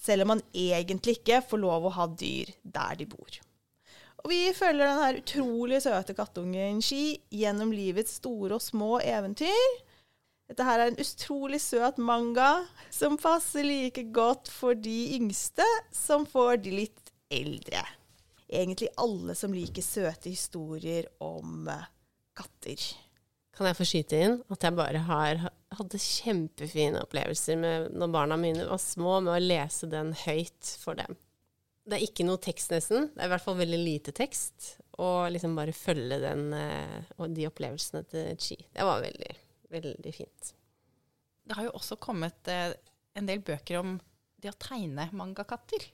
selv 0.00 0.24
om 0.24 0.34
man 0.34 0.42
egentlig 0.56 1.18
ikke 1.20 1.42
får 1.44 1.60
lov 1.62 1.86
å 1.86 1.94
ha 1.98 2.08
dyr 2.08 2.52
der 2.62 2.98
de 3.00 3.06
bor. 3.10 3.40
Og 4.20 4.32
vi 4.32 4.40
følger 4.52 4.84
denne 4.84 5.20
utrolig 5.22 5.80
søte 5.84 6.16
kattungen 6.16 6.80
Ski 6.84 7.20
gjennom 7.32 7.72
livets 7.72 8.18
store 8.20 8.58
og 8.58 8.64
små 8.64 8.98
eventyr. 9.00 9.78
Dette 10.50 10.66
her 10.66 10.82
er 10.82 10.90
en 10.90 11.00
utrolig 11.00 11.60
søt 11.62 12.00
manga 12.02 12.66
som 12.92 13.16
passer 13.20 13.64
like 13.64 14.08
godt 14.12 14.50
for 14.50 14.74
de 14.74 15.14
yngste 15.16 15.66
som 15.94 16.26
for 16.28 16.58
de 16.60 16.74
litt 16.74 17.12
eldre. 17.30 17.84
Egentlig 18.50 18.90
alle 18.98 19.36
som 19.38 19.54
liker 19.54 19.84
søte 19.84 20.32
historier 20.32 21.06
om 21.22 21.68
eh, 21.70 21.86
katter. 22.34 22.82
Kan 23.54 23.68
jeg 23.70 23.78
få 23.78 23.86
skyte 23.86 24.20
inn 24.26 24.36
at 24.50 24.66
jeg 24.66 24.74
bare 24.74 25.04
har 25.06 25.46
hatt 25.78 25.96
kjempefine 26.02 27.02
opplevelser 27.04 27.58
med, 27.60 27.90
når 27.94 28.12
barna 28.14 28.38
mine 28.40 28.66
var 28.68 28.80
små, 28.82 29.20
med 29.24 29.36
å 29.36 29.42
lese 29.42 29.88
den 29.90 30.12
høyt 30.24 30.72
for 30.82 30.98
dem. 30.98 31.16
Det 31.86 31.96
er 31.96 32.06
ikke 32.06 32.26
noe 32.26 32.40
tekst, 32.42 32.72
nesten. 32.74 33.08
Det 33.14 33.22
er 33.22 33.30
i 33.30 33.32
hvert 33.32 33.44
fall 33.44 33.58
veldig 33.58 33.80
lite 33.80 34.14
tekst. 34.14 34.74
Og 35.00 35.30
liksom 35.32 35.54
bare 35.56 35.74
følge 35.74 36.20
den 36.22 36.50
eh, 36.54 37.12
og 37.18 37.32
de 37.34 37.46
opplevelsene 37.48 38.02
til 38.10 38.34
Chi. 38.38 38.58
Det 38.74 38.86
var 38.86 39.00
veldig, 39.02 39.30
veldig 39.72 40.12
fint. 40.14 40.52
Det 41.46 41.56
har 41.56 41.66
jo 41.66 41.76
også 41.78 41.96
kommet 42.02 42.50
eh, 42.52 42.74
en 43.16 43.30
del 43.30 43.42
bøker 43.42 43.80
om 43.80 43.96
det 44.40 44.52
å 44.52 44.60
tegne 44.60 45.08
mangakatter. 45.16 45.88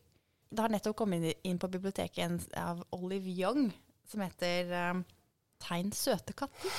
Det 0.50 0.62
har 0.62 0.72
nettopp 0.72 0.98
kommet 0.98 1.46
inn 1.46 1.58
på 1.58 1.70
biblioteket 1.70 2.50
av 2.58 2.82
Olive 2.94 3.30
Young 3.30 3.70
som 4.06 4.22
heter 4.22 4.70
um, 4.92 5.00
tegn 5.62 5.92
søte 5.96 6.34
katter. 6.36 6.72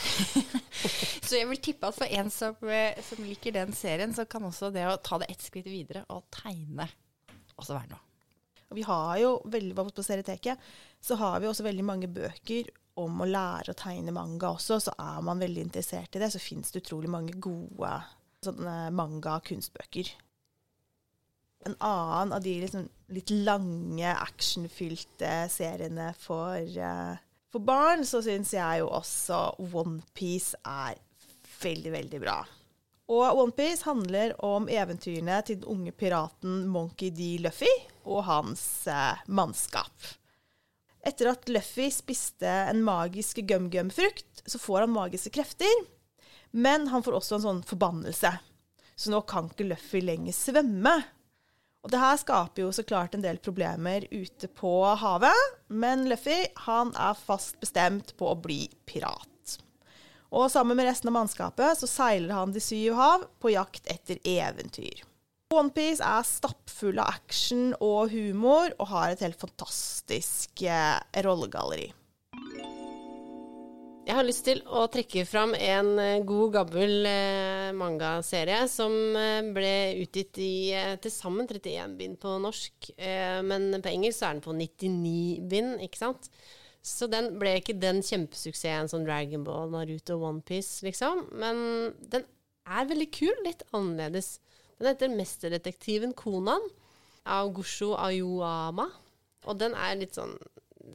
så 1.28 1.40
jeg 1.40 1.50
vil 1.50 1.62
tippe 1.64 1.90
at 1.90 1.98
for 1.98 2.18
en 2.20 2.32
som, 2.34 2.58
eh, 2.68 2.98
som, 3.06 3.24
liker 3.26 3.56
den 3.56 3.74
serien, 3.76 4.14
så 4.16 4.28
kan 4.30 4.46
også 4.48 4.72
det 4.76 4.86
å 4.88 4.98
ta 5.04 5.20
det 5.22 5.30
ett 5.34 5.46
skritt 5.46 5.70
videre 5.70 6.06
og 6.14 6.28
tegne 6.34 6.88
også 7.58 7.78
være 7.78 7.94
noe. 7.96 8.04
Og 8.68 8.76
vi 8.76 8.84
har 8.84 9.14
jo 9.22 9.32
veldig, 9.48 9.74
På 9.96 10.04
Serieteket 10.04 10.60
så 11.00 11.16
har 11.16 11.40
vi 11.40 11.48
også 11.48 11.64
veldig 11.64 11.86
mange 11.88 12.10
bøker 12.12 12.68
om 13.00 13.22
å 13.22 13.30
lære 13.30 13.72
å 13.72 13.78
tegne 13.78 14.12
manga 14.12 14.52
også. 14.52 14.80
Så 14.84 14.94
er 15.00 15.22
man 15.24 15.40
veldig 15.40 15.68
interessert 15.70 16.18
i 16.18 16.22
det, 16.22 16.32
så 16.34 16.42
fins 16.42 16.74
det 16.74 16.84
utrolig 16.84 17.12
mange 17.14 17.38
gode 17.40 17.94
manga-kunstbøker. 18.94 20.12
En 21.68 21.76
annen 21.84 22.34
av 22.36 22.44
de 22.44 22.54
liksom 22.62 22.88
litt 23.16 23.32
lange, 23.34 24.12
actionfylte 24.12 25.32
seriene 25.52 26.12
for 26.20 26.62
uh, 26.78 27.18
For 27.54 27.64
barn 27.64 28.04
så 28.06 28.20
syns 28.24 28.52
jeg 28.56 28.82
jo 28.82 28.90
også 28.92 29.40
Onepiece 29.64 30.60
er 30.68 30.98
veldig, 31.62 31.92
veldig 31.94 32.22
bra. 32.22 32.38
Og 33.08 33.40
Onepiece 33.40 33.88
handler 33.88 34.34
om 34.44 34.68
eventyrene 34.68 35.40
til 35.48 35.62
den 35.62 35.70
unge 35.72 35.94
piraten 35.96 36.66
Monkey 36.68 37.14
D. 37.16 37.38
Luffy 37.40 37.72
og 38.04 38.26
hans 38.28 38.64
eh, 38.92 39.24
mannskap. 39.32 40.10
Etter 41.08 41.32
at 41.32 41.48
Luffy 41.48 41.88
spiste 41.94 42.50
en 42.68 42.82
magisk 42.84 43.40
gum-gum-frukt, 43.48 44.44
så 44.44 44.60
får 44.60 44.84
han 44.84 44.96
magiske 44.96 45.32
krefter. 45.38 45.72
Men 46.52 46.90
han 46.92 47.04
får 47.04 47.16
også 47.16 47.38
en 47.38 47.46
sånn 47.46 47.64
forbannelse. 47.68 48.34
Så 48.98 49.14
nå 49.14 49.22
kan 49.30 49.48
ikke 49.48 49.70
Luffy 49.70 50.02
lenger 50.04 50.36
svømme. 50.36 50.98
Og 51.88 51.92
det 51.94 52.02
her 52.02 52.18
skaper 52.20 52.66
jo 52.66 52.70
så 52.76 52.84
klart 52.84 53.14
en 53.16 53.22
del 53.24 53.38
problemer 53.40 54.04
ute 54.12 54.50
på 54.52 54.72
havet, 55.00 55.44
men 55.72 56.02
Luffy 56.12 56.42
han 56.66 56.90
er 57.00 57.16
fast 57.16 57.56
bestemt 57.64 58.12
på 58.20 58.28
å 58.28 58.40
bli 58.44 58.66
pirat. 58.84 59.54
Og 60.36 60.50
sammen 60.52 60.76
med 60.76 60.90
resten 60.90 61.08
av 61.08 61.16
mannskapet 61.16 61.80
så 61.80 61.88
seiler 61.88 62.36
han 62.36 62.52
de 62.52 62.60
syv 62.60 62.98
hav 63.00 63.24
på 63.40 63.54
jakt 63.54 63.88
etter 63.88 64.20
eventyr. 64.28 65.06
Onepiece 65.56 66.04
er 66.04 66.28
stappfull 66.28 67.00
av 67.00 67.22
action 67.22 67.72
og 67.80 68.12
humor 68.12 68.76
og 68.76 68.92
har 68.92 69.14
et 69.14 69.24
helt 69.24 69.40
fantastisk 69.40 70.66
eh, 70.68 71.00
rollegalleri. 71.24 71.94
Jeg 74.08 74.16
har 74.16 74.24
lyst 74.24 74.46
til 74.48 74.62
å 74.72 74.86
trekke 74.88 75.26
fram 75.28 75.52
en 75.52 75.90
eh, 76.00 76.22
god, 76.24 76.54
gammel 76.54 77.08
eh, 77.10 77.74
mangaserie 77.76 78.62
som 78.72 78.94
eh, 79.20 79.50
ble 79.52 79.72
utgitt 80.00 80.40
i 80.40 80.52
til 81.04 81.12
sammen 81.12 81.44
31 81.44 81.98
bind 82.00 82.16
på 82.22 82.38
norsk. 82.40 82.94
Men 83.44 83.82
på 83.84 83.92
engelsk 83.92 84.24
er 84.24 84.38
den 84.38 84.46
på 84.46 84.56
99 84.56 85.50
bind, 85.52 85.84
ikke 85.84 86.00
sant? 86.00 86.30
Så 86.80 87.10
den 87.12 87.34
ble 87.42 87.58
ikke 87.60 87.76
den 87.76 88.00
kjempesuksessen 88.00 88.88
som 88.88 89.04
Dragon 89.04 89.44
Ball, 89.44 89.74
Naruto 89.74 90.16
og 90.16 90.30
Onepiece, 90.30 90.86
liksom. 90.88 91.26
Men 91.36 91.92
den 92.00 92.24
er 92.64 92.88
veldig 92.88 93.10
kul, 93.12 93.34
litt 93.44 93.68
annerledes. 93.76 94.38
Den 94.80 94.94
heter 94.94 95.12
Mesterdetektiven 95.20 96.16
Konan 96.16 96.64
av 97.28 97.52
Gosho 97.60 97.92
Ayoama. 98.00 98.88
Og 99.52 99.60
den 99.60 99.76
er 99.76 100.00
litt 100.00 100.16
sånn 100.16 100.38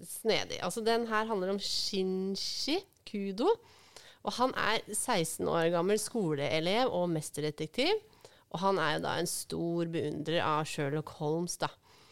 snedig. 0.07 0.59
Altså, 0.65 0.83
den 0.85 1.07
her 1.11 1.29
handler 1.29 1.55
om 1.55 1.61
Shinshi 1.63 2.79
Kudo. 3.09 3.51
Og 4.23 4.37
han 4.39 4.55
er 4.55 4.83
16 4.87 5.49
år 5.51 5.71
gammel 5.75 5.99
skoleelev 5.99 6.93
og 6.95 7.09
mesterdetektiv. 7.11 7.95
Og 8.53 8.61
han 8.63 8.79
er 8.79 8.97
jo 8.97 9.05
da 9.07 9.15
en 9.19 9.31
stor 9.31 9.89
beundrer 9.91 10.43
av 10.45 10.67
Sherlock 10.69 11.15
Holmes, 11.19 11.57
da. 11.59 11.71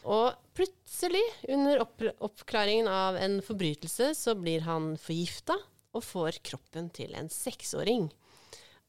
Og 0.08 0.32
plutselig, 0.56 1.22
under 1.52 1.82
opp 1.82 2.00
oppklaringen 2.24 2.88
av 2.88 3.18
en 3.20 3.38
forbrytelse, 3.44 4.14
så 4.16 4.34
blir 4.38 4.64
han 4.64 4.94
forgifta 5.00 5.58
og 5.92 6.06
får 6.06 6.40
kroppen 6.46 6.88
til 6.94 7.12
en 7.18 7.28
seksåring. 7.32 8.08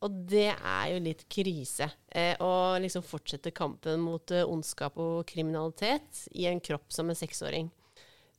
Og 0.01 0.15
det 0.31 0.49
er 0.55 0.85
jo 0.93 1.01
litt 1.03 1.27
krise. 1.29 1.91
Eh, 2.09 2.33
å 2.41 2.79
liksom 2.81 3.03
fortsette 3.05 3.53
kampen 3.53 4.01
mot 4.01 4.33
eh, 4.33 4.47
ondskap 4.47 4.97
og 5.01 5.27
kriminalitet 5.29 6.23
i 6.33 6.47
en 6.49 6.61
kropp 6.63 6.87
som 6.93 7.11
en 7.11 7.17
seksåring. 7.17 7.69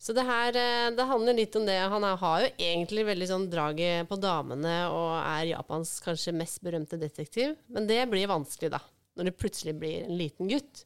Så 0.02 0.14
det 0.16 0.24
her 0.26 0.56
eh, 0.58 0.88
det 0.96 1.04
handler 1.06 1.36
litt 1.38 1.54
om 1.58 1.66
det. 1.68 1.76
Han 1.92 2.02
har 2.02 2.42
jo 2.42 2.48
egentlig 2.58 3.04
veldig 3.06 3.28
sånn 3.30 3.44
draget 3.52 4.08
på 4.10 4.18
damene 4.18 4.72
og 4.90 5.12
er 5.20 5.52
Japans 5.52 5.92
kanskje 6.02 6.34
mest 6.34 6.58
berømte 6.64 6.98
detektiv, 6.98 7.54
men 7.70 7.86
det 7.86 8.00
blir 8.10 8.30
vanskelig, 8.30 8.72
da. 8.74 8.80
Når 9.14 9.28
det 9.28 9.36
plutselig 9.38 9.76
blir 9.78 10.06
en 10.08 10.16
liten 10.18 10.48
gutt. 10.50 10.82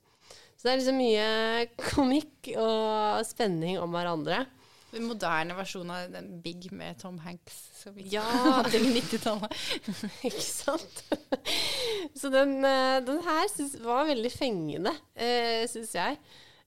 Så 0.56 0.66
det 0.66 0.72
er 0.74 0.80
liksom 0.82 1.00
mye 1.00 1.26
komikk 1.94 2.52
og 2.60 3.24
spenning 3.28 3.80
om 3.80 3.96
hverandre. 3.96 4.44
Den 4.92 5.08
moderne 5.08 5.56
versjonen 5.56 5.90
av 5.92 6.12
den 6.12 6.28
Big 6.44 6.68
med 6.72 6.96
Tom 7.00 7.16
Hanks. 7.24 7.56
Som 7.80 7.96
vi 7.96 8.06
Ja. 8.12 8.22
hadde 8.60 8.78
i 8.80 8.94
90-tallet. 8.98 9.56
Ikke 10.28 10.44
sant? 10.44 11.02
Så 12.16 12.30
den, 12.32 12.58
eh, 12.64 12.98
den 13.04 13.20
her 13.24 13.48
synes, 13.52 13.78
var 13.84 14.08
veldig 14.08 14.32
fengende, 14.32 14.92
uh, 14.92 15.62
syns 15.72 15.96
jeg. 15.96 16.20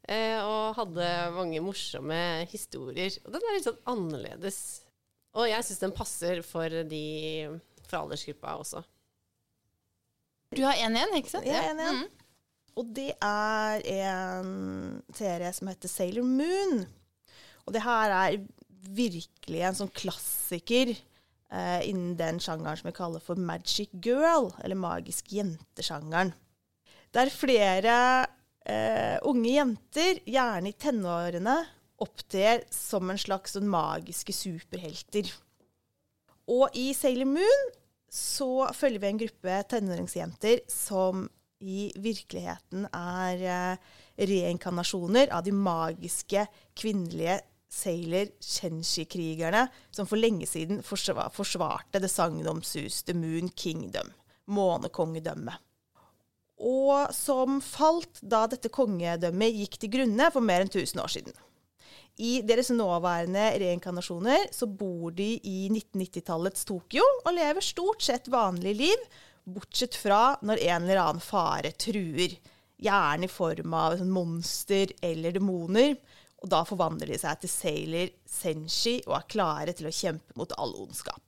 Eh, 0.10 0.40
og 0.42 0.78
hadde 0.80 1.08
mange 1.36 1.62
morsomme 1.62 2.20
historier. 2.50 3.14
Og 3.26 3.34
den 3.36 3.44
er 3.46 3.58
litt 3.58 3.68
sånn 3.68 3.84
annerledes. 3.92 4.62
Og 5.38 5.46
jeg 5.52 5.66
syns 5.66 5.84
den 5.84 5.94
passer 5.94 6.42
for 6.46 6.74
de 6.90 7.04
fra 7.90 8.02
aldersgruppa 8.02 8.56
også. 8.62 8.82
Du 10.58 10.64
har 10.66 10.80
én 10.82 10.96
igjen, 10.98 11.14
ikke 11.20 11.34
sant? 11.36 11.46
Jeg 11.46 11.74
én 11.74 11.82
igjen. 11.84 12.08
Og 12.80 12.90
det 12.96 13.12
er 13.22 13.84
en 13.92 14.50
serie 15.14 15.52
som 15.54 15.70
heter 15.70 15.92
Sailor 15.92 16.26
Moon. 16.26 16.82
Og 17.68 17.76
det 17.76 17.84
her 17.86 18.14
er 18.16 18.40
virkelig 18.90 19.62
en 19.68 19.78
sånn 19.78 19.94
klassiker 19.94 20.94
eh, 20.96 21.82
innen 21.90 22.16
den 22.18 22.40
sjangeren 22.42 22.80
som 22.80 22.90
vi 22.90 22.96
kaller 22.98 23.22
for 23.22 23.38
magic 23.38 23.92
girl, 24.02 24.50
eller 24.64 24.80
magisk 24.80 25.30
jente-sjangeren. 25.36 26.34
Det 27.10 27.26
Der 27.26 27.34
flere 27.34 27.94
eh, 28.70 29.18
unge 29.28 29.52
jenter, 29.56 30.22
gjerne 30.30 30.72
i 30.72 30.78
tenårene, 30.78 31.58
opptrer 32.00 32.64
som 32.72 33.10
en 33.12 33.20
slags 33.20 33.58
sånn 33.58 33.68
magiske 33.70 34.34
superhelter. 34.36 35.28
Og 36.50 36.78
i 36.78 36.92
Sailor 36.98 37.30
Moon 37.30 37.68
så 38.10 38.70
følger 38.74 39.04
vi 39.04 39.12
en 39.12 39.22
gruppe 39.22 39.60
tenåringsjenter 39.70 40.64
som 40.72 41.28
i 41.60 41.90
virkeligheten 42.00 42.88
er 42.96 43.44
eh, 43.44 43.96
reinkarnasjoner 44.30 45.32
av 45.36 45.44
de 45.46 45.54
magiske 45.54 46.46
kvinnelige 46.80 47.40
Sailor 47.70 48.32
Chenshi-krigerne 48.42 49.68
som 49.92 50.08
for 50.10 50.18
lenge 50.18 50.48
siden 50.50 50.82
forsva 50.86 51.28
forsvarte 51.36 52.02
det 52.02 52.10
sagnomsuste 52.10 53.14
Moon 53.14 53.52
Kingdom, 53.54 54.10
månekongedømmet. 54.50 55.60
Og 56.60 57.14
som 57.16 57.62
falt 57.64 58.20
da 58.20 58.44
dette 58.52 58.72
kongedømmet 58.74 59.62
gikk 59.62 59.78
til 59.80 59.94
grunne 59.94 60.28
for 60.34 60.44
mer 60.44 60.66
enn 60.66 60.72
1000 60.72 61.00
år 61.04 61.14
siden. 61.14 61.38
I 62.20 62.42
deres 62.44 62.68
nåværende 62.76 63.46
reinkarnasjoner 63.62 64.50
så 64.52 64.68
bor 64.68 65.14
de 65.16 65.38
i 65.40 65.70
1990-tallets 65.72 66.68
Tokyo 66.68 67.06
og 67.24 67.32
lever 67.32 67.64
stort 67.64 68.04
sett 68.04 68.28
vanlig 68.28 68.74
liv, 68.76 69.06
bortsett 69.48 69.96
fra 69.96 70.36
når 70.44 70.66
en 70.66 70.84
eller 70.84 71.00
annen 71.00 71.24
fare 71.24 71.72
truer. 71.80 72.36
Gjerne 72.80 73.28
i 73.28 73.32
form 73.32 73.76
av 73.76 74.04
monster 74.08 74.92
eller 75.04 75.36
demoner. 75.36 75.96
Og 76.40 76.52
da 76.52 76.62
forvandler 76.68 77.12
de 77.12 77.20
seg 77.20 77.40
til 77.42 77.52
Sailor 77.52 78.12
Senshi 78.28 78.98
og 79.06 79.16
er 79.18 79.30
klare 79.32 79.76
til 79.76 79.88
å 79.90 79.96
kjempe 79.96 80.36
mot 80.40 80.52
all 80.60 80.76
ondskap. 80.80 81.24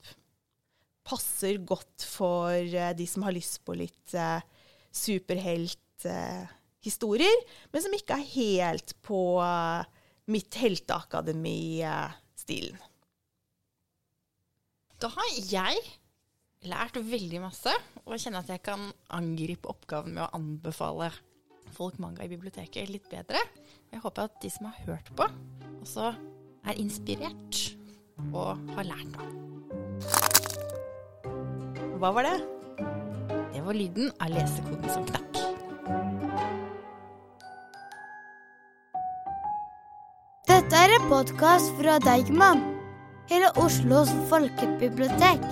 Passer 1.08 1.60
godt 1.68 2.06
for 2.08 2.56
eh, 2.56 2.94
de 2.96 3.08
som 3.10 3.26
har 3.28 3.36
lyst 3.36 3.60
på 3.68 3.76
litt 3.80 4.16
eh, 4.16 4.44
superhelthistorier, 4.92 7.40
men 7.72 7.82
som 7.84 7.94
ikke 7.96 8.14
er 8.20 8.34
helt 8.36 8.96
på 9.06 9.42
eh, 9.44 9.84
mitt 10.32 10.56
helteakademi-stilen. 10.62 12.80
Da 15.02 15.08
har 15.10 15.30
jeg 15.50 15.76
lært 16.70 16.98
veldig 17.02 17.42
masse, 17.42 17.74
og 18.06 18.20
kjenner 18.22 18.40
at 18.44 18.52
jeg 18.54 18.62
kan 18.66 18.82
angripe 19.18 19.70
oppgaven 19.72 20.14
med 20.14 20.24
å 20.28 20.34
anbefale 20.38 21.08
folk 21.74 21.96
manga 22.04 22.22
i 22.26 22.30
biblioteket 22.30 22.90
litt 22.92 23.08
bedre. 23.10 23.40
Jeg 23.92 24.00
håper 24.04 24.22
at 24.28 24.42
de 24.44 24.50
som 24.54 24.66
har 24.70 24.78
hørt 24.86 25.08
på, 25.18 25.26
også 25.82 26.06
er 26.70 26.76
inspirert 26.78 27.56
og 28.30 28.50
har 28.76 28.86
lært 28.92 29.10
noe. 29.16 29.30
Hva 32.02 32.10
var 32.14 32.24
det? 32.26 32.61
Var 33.72 33.78
lyden 33.78 34.12
av 34.20 34.30
lesekoden 34.30 34.90
som 34.92 35.04
knakk. 35.08 35.38
Dette 40.52 40.82
er 40.82 40.96
en 40.98 41.08
podkast 41.08 41.72
fra 41.80 41.96
Deigman, 42.04 42.66
hele 43.32 43.54
Oslos 43.64 44.12
folkebibliotek. 44.28 45.48